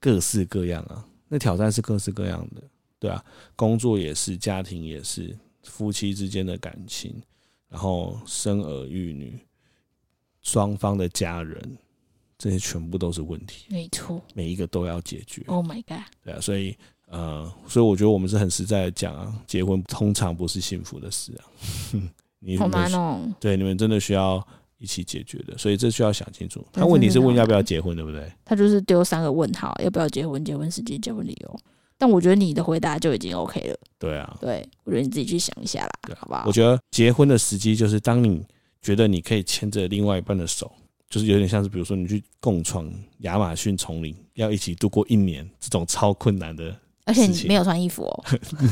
[0.00, 2.62] 各式各样啊，那挑战是各式各样的。
[2.98, 3.24] 对啊，
[3.56, 7.20] 工作也是，家庭也是，夫妻之间的感情，
[7.68, 9.38] 然后生儿育女，
[10.40, 11.76] 双方的家人，
[12.38, 13.66] 这些全部都是问题。
[13.70, 15.42] 没错，每一个都要解决。
[15.48, 16.04] Oh my god！
[16.22, 16.76] 对啊，所以
[17.12, 21.44] 呃，所以我觉得我们是很实在的讲啊，结婚通常不是幸福的事啊。
[22.40, 23.20] 你好难哦。
[23.38, 24.44] 对，你们真的需要
[24.78, 26.66] 一起解决的，所以这需要想清楚。
[26.72, 28.32] 他问题是问要不要结婚，对不对？
[28.44, 30.42] 他就是丢三个问号：要不要结婚？
[30.42, 30.98] 结婚时间？
[31.00, 31.60] 结婚理由？
[31.98, 33.76] 但我觉得你的回答就已经 OK 了。
[33.98, 36.44] 对啊，对，我觉得你自己去想一下啦，对，好不好？
[36.46, 38.44] 我觉得结婚的时机就是当你
[38.80, 40.72] 觉得你可以牵着另外一半的手，
[41.08, 48.24] 就是有点像是比如说你去共创亚马逊丛林，要一起度过一年这种超困难的，而且你没有穿衣服哦，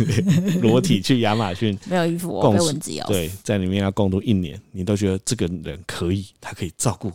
[0.63, 3.07] 裸体去亚马逊 没有衣服哦，被蚊子咬。
[3.07, 7.15] 对，在里面要共度一年，你都觉得这个人可以，他可以照顾我，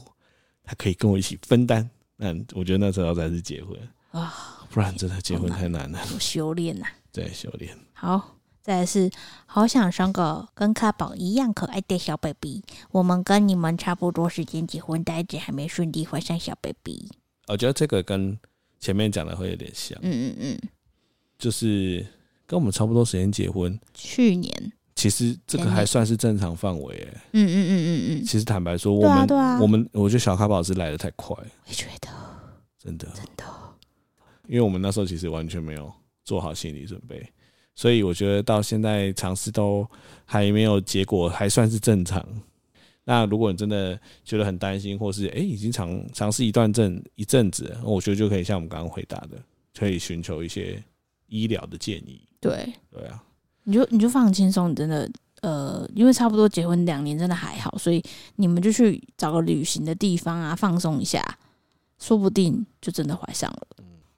[0.64, 3.78] 他可以跟我一起分担，那我觉得那时候才是结婚
[4.12, 4.52] 啊。
[4.70, 6.86] 不然真的结婚太难了，修炼呐。
[7.14, 7.74] 对，修炼。
[7.94, 9.10] 好，再来是
[9.46, 12.62] 好想生个跟卡宝一样可爱的小 baby。
[12.92, 17.08] 我们跟你们差不多时间结婚，但一直还没顺利怀上小 baby。
[17.48, 18.38] 我觉得这个跟
[18.82, 19.98] 前面讲的会有点像。
[20.02, 20.60] 嗯嗯嗯，
[21.38, 22.06] 就是
[22.46, 23.80] 跟我们差不多时间结婚。
[23.94, 24.52] 去年。
[24.96, 27.08] 其实这个还算是正常范围。
[27.34, 28.24] 嗯嗯嗯嗯嗯。
[28.24, 31.36] 其实坦白说，我们我们我觉得小咖宝是来的太快。
[31.36, 32.10] 我觉得。
[32.78, 33.08] 真的。
[33.14, 33.44] 真的。
[34.48, 35.92] 因为我们那时候其实完全没有
[36.24, 37.28] 做好心理准备，
[37.76, 39.86] 所以我觉得到现在尝试都
[40.24, 42.24] 还没有结果，还算是正常。
[43.04, 49.32] 那如果你真的觉得很担心，或是诶、欸、已经尝尝试一段阵一阵子，我觉得就可以像我们刚刚回答的，
[49.78, 50.82] 可以寻求一些
[51.28, 52.22] 医疗的建议。
[52.40, 53.24] 对对啊，
[53.64, 55.10] 你就你就放轻松，你真的
[55.42, 58.04] 呃，因为差不多结婚两年真的还好，所以
[58.36, 61.38] 你们就去找个旅行的地方啊，放松一下，
[62.00, 63.68] 说不定就真的怀上了。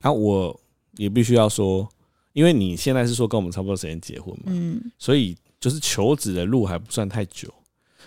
[0.02, 0.60] 那、啊、我
[0.98, 1.88] 也必须要说，
[2.34, 7.54] 因为你现在是说跟我们差不多时间结婚嘛，嗯，所以就是求子的路还不算太久。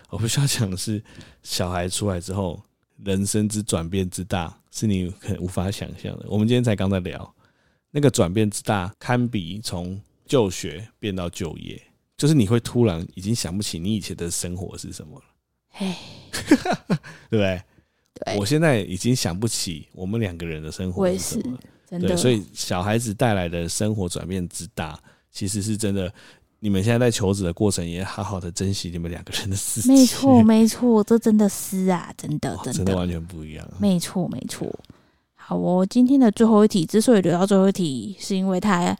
[0.08, 1.02] 我必须要讲的是，
[1.42, 2.60] 小孩出来之后，
[3.04, 6.26] 人生之转变之大，是你很无法想象的。
[6.28, 7.34] 我们今天才刚在聊，
[7.90, 11.80] 那个转变之大，堪比从就学变到就业，
[12.16, 15.24] 就是你会突然已经想不起你以前的生活是什么了。
[15.72, 15.98] 哎，
[17.30, 17.62] 对不对？
[18.24, 22.08] 对，我现在已经想不起我们两个人的生活是什么，真的。
[22.08, 24.98] 对，所以小孩子带来的生活转变之大，
[25.30, 26.12] 其实是真的。
[26.62, 29.94] 你们现在在求职的过程，也好好的珍惜你们两个人的事情。
[29.94, 33.66] 没错，没错，这真的是啊，真的，真的，真的完全不一样。
[33.78, 34.70] 没错，没错。
[35.50, 38.96] 好哦，今天的最后一题之所以留到最后一题，是因为他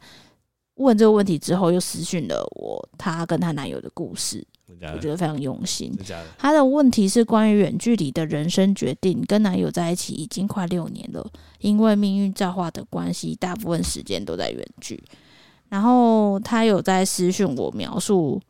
[0.75, 4.45] 问这个问题之后又私讯了我，她跟她男友的故事，
[4.93, 5.97] 我觉得非常用心。
[6.37, 11.25] 他的问题是关于远距离的人生决定，跟男友在一起已经快六年了，
[11.59, 15.01] 因为命运造化的关系，大部分时间都在远距。
[15.69, 18.41] 然后她有在私讯我描述，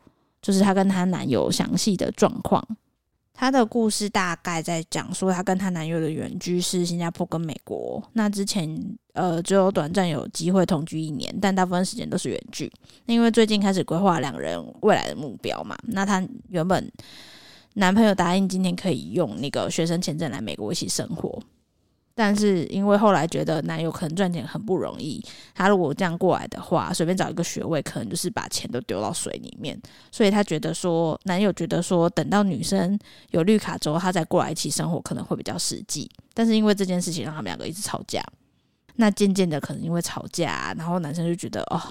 [0.41, 2.67] 就是她跟她男友详细的状况。
[3.41, 7.99] 她的故事大概在讲说，她跟她男友的远居是新加坡跟美国。
[8.13, 8.69] 那之前
[9.13, 12.71] 呃只有短暂有机会同居一年，但大部分时间都是远距。
[13.07, 15.75] 因为最近开始规划两人未来的目标嘛。
[15.87, 16.87] 那她原本
[17.73, 21.41] 男朋友答应今天可以用那个学生签证来美国一起生活。
[22.13, 25.23] 但是因为后来觉得男友可能赚钱很不容易，
[25.55, 29.79] 他如果这样过来的话，随便找一个学位，可能就是把钱都丢到水里面。
[30.11, 32.99] 所以他觉得说，男友觉得说，等到女生
[33.31, 36.09] 有绿卡之后，他再过来一起生活可能会比较实际。
[36.33, 38.23] 但是因为这件事情让他们两个一直吵架，
[38.95, 41.81] 那渐渐的可能因为吵架，然后男生就觉得哦，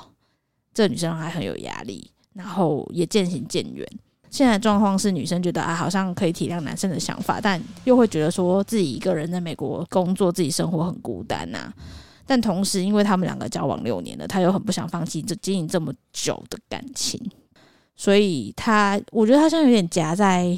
[0.75, 3.87] 这女生还很有压力，然后也渐行渐远。
[4.31, 11.75] 现在状况是女生觉得啊，好像可以体谅男生的想法，但又会觉得说自己一个人在美国工作，自己生活很孤单呐、啊。
[12.25, 17.21] 但同时，因为他们两个交往六年了，他又很不想放弃这经营这么久的感情，
[17.97, 20.57] 所以他我觉得他现在有点夹在，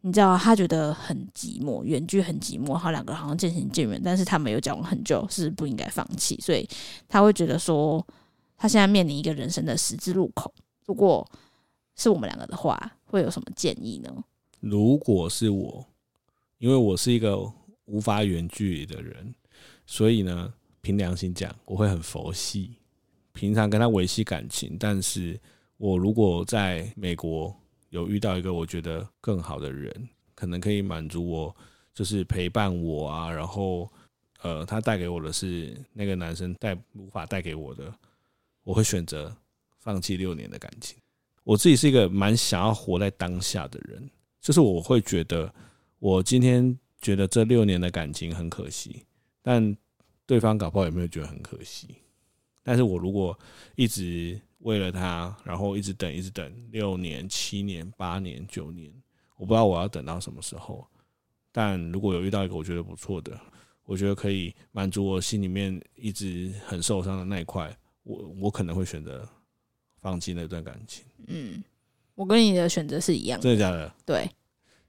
[0.00, 6.66] 你知道，他觉得很寂寞，远距很寂寞，他两个好像渐行渐远，但是他们有交往很久，是不应该放弃，所以
[7.06, 8.02] 他会觉得说，
[8.56, 10.50] 他现在面临一个人生的十字路口，
[10.86, 11.30] 如果。
[12.00, 14.24] 是我们两个的话，会有什么建议呢？
[14.60, 15.86] 如果是我，
[16.56, 17.38] 因为我是一个
[17.84, 19.34] 无法远距离的人，
[19.84, 22.76] 所以呢，凭良心讲，我会很佛系，
[23.34, 24.78] 平常跟他维系感情。
[24.80, 25.38] 但是
[25.76, 27.54] 我如果在美国
[27.90, 31.54] 有遇到一个我觉得更好的人，可能可以满足我，
[31.92, 33.86] 就是陪伴我啊，然后
[34.40, 37.94] 呃，他带给我的是那个男生带无法带给我的，
[38.64, 39.36] 我会选择
[39.80, 40.96] 放弃六年的感情。
[41.50, 44.08] 我自己是一个蛮想要活在当下的人，
[44.40, 45.52] 就是我会觉得，
[45.98, 49.04] 我今天觉得这六年的感情很可惜，
[49.42, 49.76] 但
[50.26, 51.96] 对方搞不好有没有觉得很可惜？
[52.62, 53.36] 但是我如果
[53.74, 58.88] 一直为了他，然后一直等，一直等六年、七年、八年、九年，
[59.36, 60.86] 我不知道我要等到什么时候。
[61.50, 63.36] 但如果有遇到一个我觉得不错的，
[63.82, 69.28] 我觉得可以满足我心里面一直很受伤的那一块，我我可能会选择。
[70.00, 71.04] 放弃那段感情。
[71.26, 71.62] 嗯，
[72.14, 73.42] 我跟你的选择是一样的。
[73.42, 73.92] 真的假的？
[74.04, 74.30] 对。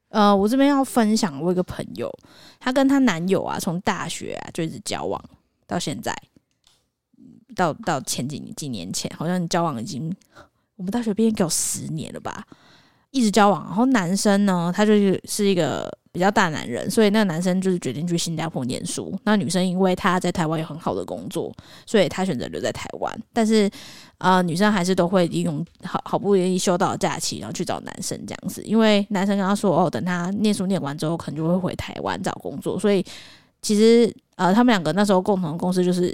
[0.10, 2.12] 呃，我这边要分享我一个朋友，
[2.60, 5.24] 她跟她男友啊，从大学啊就一直交往
[5.66, 6.14] 到现在，
[7.56, 10.14] 到到前几年几年前，好像交往已经
[10.76, 12.46] 我们大学毕业有十年了吧，
[13.12, 13.64] 一直交往。
[13.64, 15.98] 然后男生呢，他就是是一个。
[16.14, 19.18] 比较大男人，所以那个男生就是决定去新加坡念书。
[19.24, 21.54] 那女生因为她在台湾有很好的工作，
[21.86, 23.24] 所以她选择留在台湾。
[23.32, 23.70] 但是，
[24.18, 28.62] 呃，女生还是都会利用好好不容易休到假期，然后去找男生这样子。
[28.64, 33.02] 因为男生跟她说：“哦，等他念书念完之后，可能就会回台湾找工作。”所以，
[33.62, 36.14] 其实呃，他们两个那时候共同的共识就是：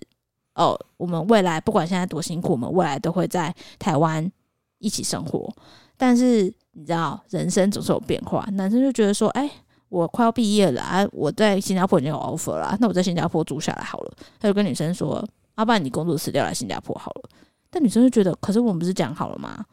[0.53, 4.31] 哦，我们未来不管现在多辛苦，我们未来都会在台湾
[4.77, 5.51] 一起生活。
[5.97, 6.43] 但是
[6.73, 8.47] 你知道，人生总是有变化。
[8.51, 9.49] 男生就觉得说：“哎。”
[9.89, 11.07] 我快要毕业了啊！
[11.11, 14.13] 我在新加坡已经有 offer 了，那我在新加坡住下来好了。
[14.39, 15.25] 他就跟女生说
[15.55, 17.29] ：“阿爸你工作辞掉来新加坡好了。”
[17.69, 19.65] 但女生就觉得：“可是我们不是讲好了吗？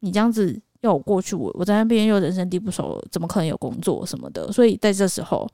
[0.00, 5.48] 你这样子要我过去，我我在那边又人生地不熟，怎么可能有工作什么的？”所以在这时候，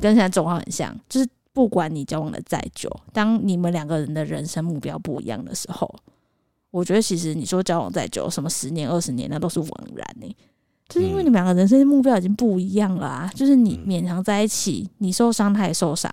[0.00, 5.92] 跟现在状况很像，就是不管你交往的再久，当你们两个人的人生目标不一样的时候，
[6.70, 10.36] 我觉得其实你说交往再久，什么十年二十年，那都是枉然呢、
[10.90, 13.30] 就是因为你们两个人生目标已经不一样了啊！
[13.32, 16.12] 就是你勉强在一起，你受伤他也受伤，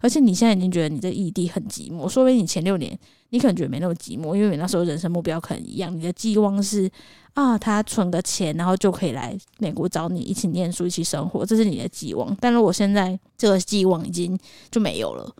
[0.00, 2.08] 而且你现在已经觉得你在异地很寂寞。
[2.08, 2.98] 说不定你前六年
[3.30, 6.90] 你可能觉得没那么寂寞，因为你那时候人生目标可能一样，你的寄望是
[7.34, 12.36] 啊，他存个钱，然后就可以来美国找你一起念书、一起生活，这是你的寄望。
[12.40, 14.36] 但如果现在这个寄望已经
[14.70, 15.32] 就没有了，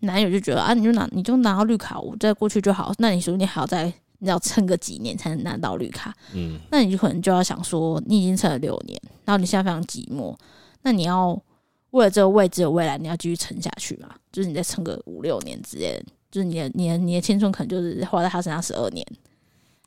[0.00, 2.92] 男友就觉得啊，你就拿你就拿到绿卡，我再过去就好。
[2.98, 3.90] 那你说你还要再。
[4.18, 10.36] 你要撑个几年才能拿到绿卡，嗯，那你就可能就要想说，你已经撑了六年，然后你现在非常寂寞，
[10.82, 11.40] 那你要
[11.90, 14.14] 为了这个未知的未来，你要继续撑下去嘛？
[14.32, 19.06] 就是你再撑个五六年之间，就是你的、你的、你的青春可能就是花在他身上十二年。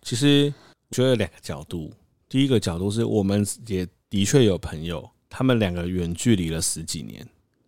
[0.01, 0.53] 其实
[0.89, 1.91] 我觉得有两个角度，
[2.27, 7.27] 第一个角度是我们也的确有朋友，他们两个远距离了十几年，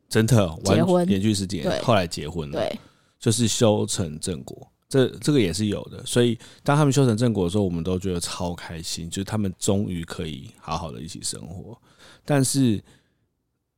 [0.09, 2.79] 真的结婚远距十几年，后来结婚了，对，
[3.19, 4.67] 就是修成正果。
[4.91, 11.81] 这这个也是有的，所以当他们修成正果的时候，我们都觉得超开心，就是他们终于可以好好的一起生活。
[12.25, 12.83] 但是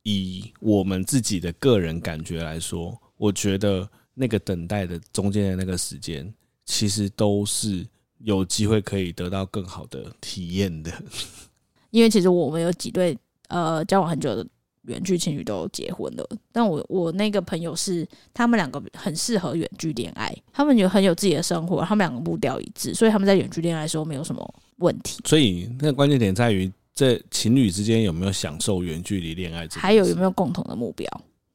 [0.02, 6.34] 以我们自己的个人感觉来说，我觉得那个等待的中间的那个时间，
[6.64, 7.86] 其实都是
[8.18, 10.92] 有机会可以得到更好的体验的。
[11.90, 14.44] 因为其实我们有几对呃交往很久的。
[14.86, 25.20] 远距情侣都结婚了，但我我那个朋友是他们两个很适合远距恋爱，他们有很有自己的生活，他们两个步调一致，所以他们在远距恋爱的时候没有什么问题。
[25.24, 31.08] 所以那个关键点在于，这情侣之间有没有享受远距离恋爱，还有有没有共同的目标？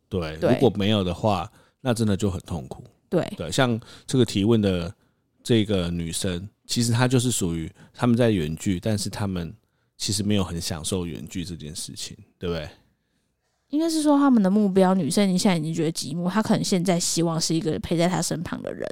[0.10, 1.52] 对，如果没有的话，
[1.82, 2.84] 那真的就很痛苦。
[3.10, 4.94] 对对，像这个提问的
[5.44, 9.54] 这个女生，其实她就是属于他们在远距，但是他们
[9.98, 12.68] 其实没有很享受远距这件事情，对不对？
[13.70, 18.88] 应该是说他们的目标，女生你现在已经觉得寂寞，她可能现在希望是一个陪在她身旁的人，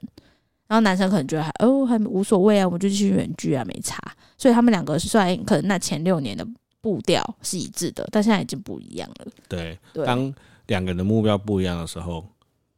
[0.68, 3.98] 然后男生可能觉得还哦还无所谓啊，我们就继续远距啊，没差。
[4.38, 6.48] 所以他们两个虽然可能那前六年的
[6.80, 9.28] 步调是一致的，但现在已经不一样了。
[9.50, 10.34] 对，对当
[10.68, 12.24] 两个人的目标不一样的时候，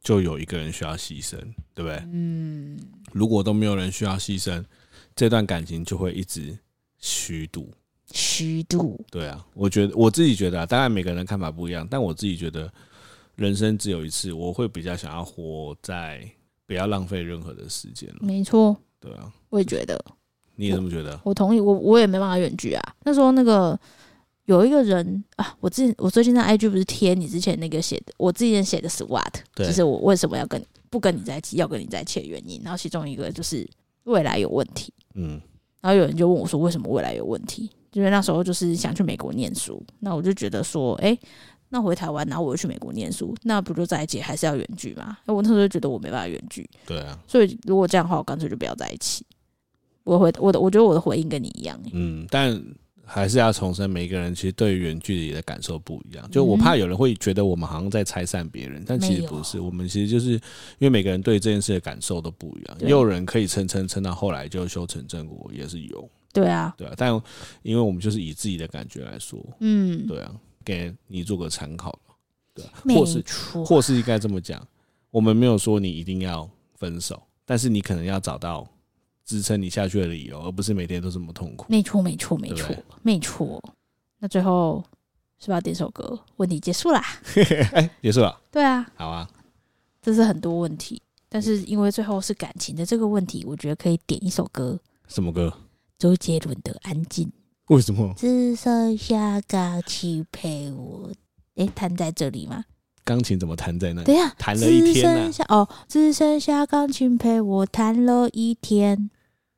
[0.02, 1.36] 就有一个人需要牺牲，
[1.74, 2.02] 对不对？
[2.12, 2.78] 嗯，
[3.12, 4.64] 如果都没有人需要牺牲，
[5.14, 6.58] 这段感情就会一直
[6.98, 7.70] 虚度。
[8.12, 12.72] 虚度，对啊，我觉得我自己觉得啊，当然每个人的看法不一样，但我自己觉得
[13.36, 16.28] 人生只有一次，我会比较想要活在
[16.66, 18.08] 不要浪费任何的时间。
[18.20, 20.02] 没错，对啊，我也觉得。
[20.56, 21.12] 你也这么觉得？
[21.24, 22.94] 我，我同意，我我也没办法远距啊。
[23.04, 23.78] 那时候那个
[24.44, 32.60] 有一个人啊，我之前我最近在 IG 不是贴你之前那个写的，我之前写的 SWAT，就是我为什么要跟不跟你在一起，要跟你在一起的原因。
[32.62, 33.66] 然后其中一个就是
[34.04, 35.40] 未来有问题，嗯，
[35.80, 37.70] 然后有人就问我说，为什么未来有问题？
[37.92, 41.20] 因为那时候就是想去美国念书，那我就觉得说，哎、欸，
[41.68, 45.18] 那回台湾，然后我又去美国念书，那不就在一起，还是要远距嘛？
[45.24, 49.24] 那我那时候就觉得我没办法远距，对啊，所以如果这样的话，我干脆就不要在一起。
[50.04, 52.60] 我回我的，我觉得我的回应跟你一样、欸，嗯，但
[53.04, 56.30] 还是要重申，每个人其实对于远距离的感受不一样。
[56.30, 60.40] 就我怕有人会觉得我们好像在拆散别人，但其实不是，我们其实就是因
[60.80, 62.76] 为每个人对这件事的感受都不一样。
[62.80, 66.08] 也有人可以撑撑撑到后来就修成正果，也是有。
[66.32, 67.12] 对啊，对啊，但
[67.62, 70.32] 因为我们就是以自己的感觉来说，嗯，对啊，
[70.64, 71.98] 给你做个参考，
[72.54, 73.24] 对啊，或是
[73.64, 74.64] 或是应该这么讲，
[75.10, 78.68] 我们没有说你一定要分手，但是你可能要找到
[79.24, 81.66] 支撑你下去的理由，而不是每天都这么痛苦。
[81.68, 83.74] 没错，没错，没错，没错。
[84.18, 84.84] 那最后
[85.38, 86.18] 是不是要点首歌？
[86.36, 87.02] 问题结束啦，
[87.72, 88.40] 哎， 结束了。
[88.52, 89.28] 对啊，好啊，
[90.00, 94.78] 这是很多问题，但是因为最后是感情的这个问题，我觉得可以点一首歌。
[95.08, 95.52] 什么歌？
[96.00, 97.26] 周杰伦的《安静》，
[97.66, 98.14] 为什么？
[98.16, 101.12] 只剩下钢琴陪我。
[101.56, 102.64] 诶，弹在这里吗？
[103.04, 104.06] 钢琴怎么弹在那里？
[104.06, 105.30] 对呀，弹了一天呢。
[105.48, 109.10] 哦，只剩下钢琴陪我弹了一天。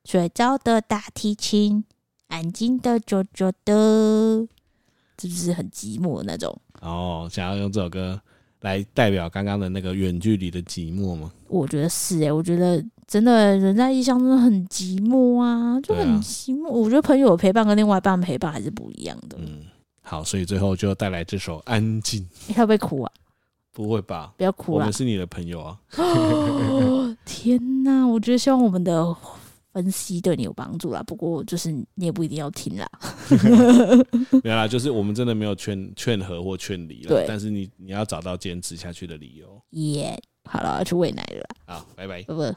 [0.03, 1.85] 睡着的大提琴，
[2.27, 4.45] 安静的久久的，
[5.21, 6.59] 是不是很寂寞那种？
[6.81, 8.21] 哦，想要用这首歌
[8.59, 11.31] 来代表刚刚的那个远距离的寂寞吗？
[11.47, 12.83] 我觉得是诶，我觉得。
[13.07, 16.67] 真的，人在异乡真的很寂寞啊，就很寂寞。
[16.67, 19.37] 啊、我觉得朋友陪伴跟另外一半陪伴还是不一样的。
[19.39, 19.61] 嗯，
[20.01, 22.21] 好，所以最后就带来这首《安静》。
[22.47, 23.11] 你会不会哭啊？
[23.71, 24.33] 不会吧？
[24.37, 24.79] 不要哭了！
[24.79, 25.79] 我们是你的朋友啊！
[25.97, 29.15] 哦、 天哪，我觉得希望我们的
[29.73, 31.01] 分析对你有帮助啦。
[31.01, 32.87] 不过就是你也不一定要听啦。
[34.43, 37.09] 没有啦，就是我们真的没有劝劝和或劝离了。
[37.09, 39.59] 对，但是你你要找到坚持下去的理由。
[39.71, 41.47] 耶、yeah，好了，要去喂奶了啦。
[41.65, 42.21] 好，拜拜。
[42.21, 42.55] 拜拜。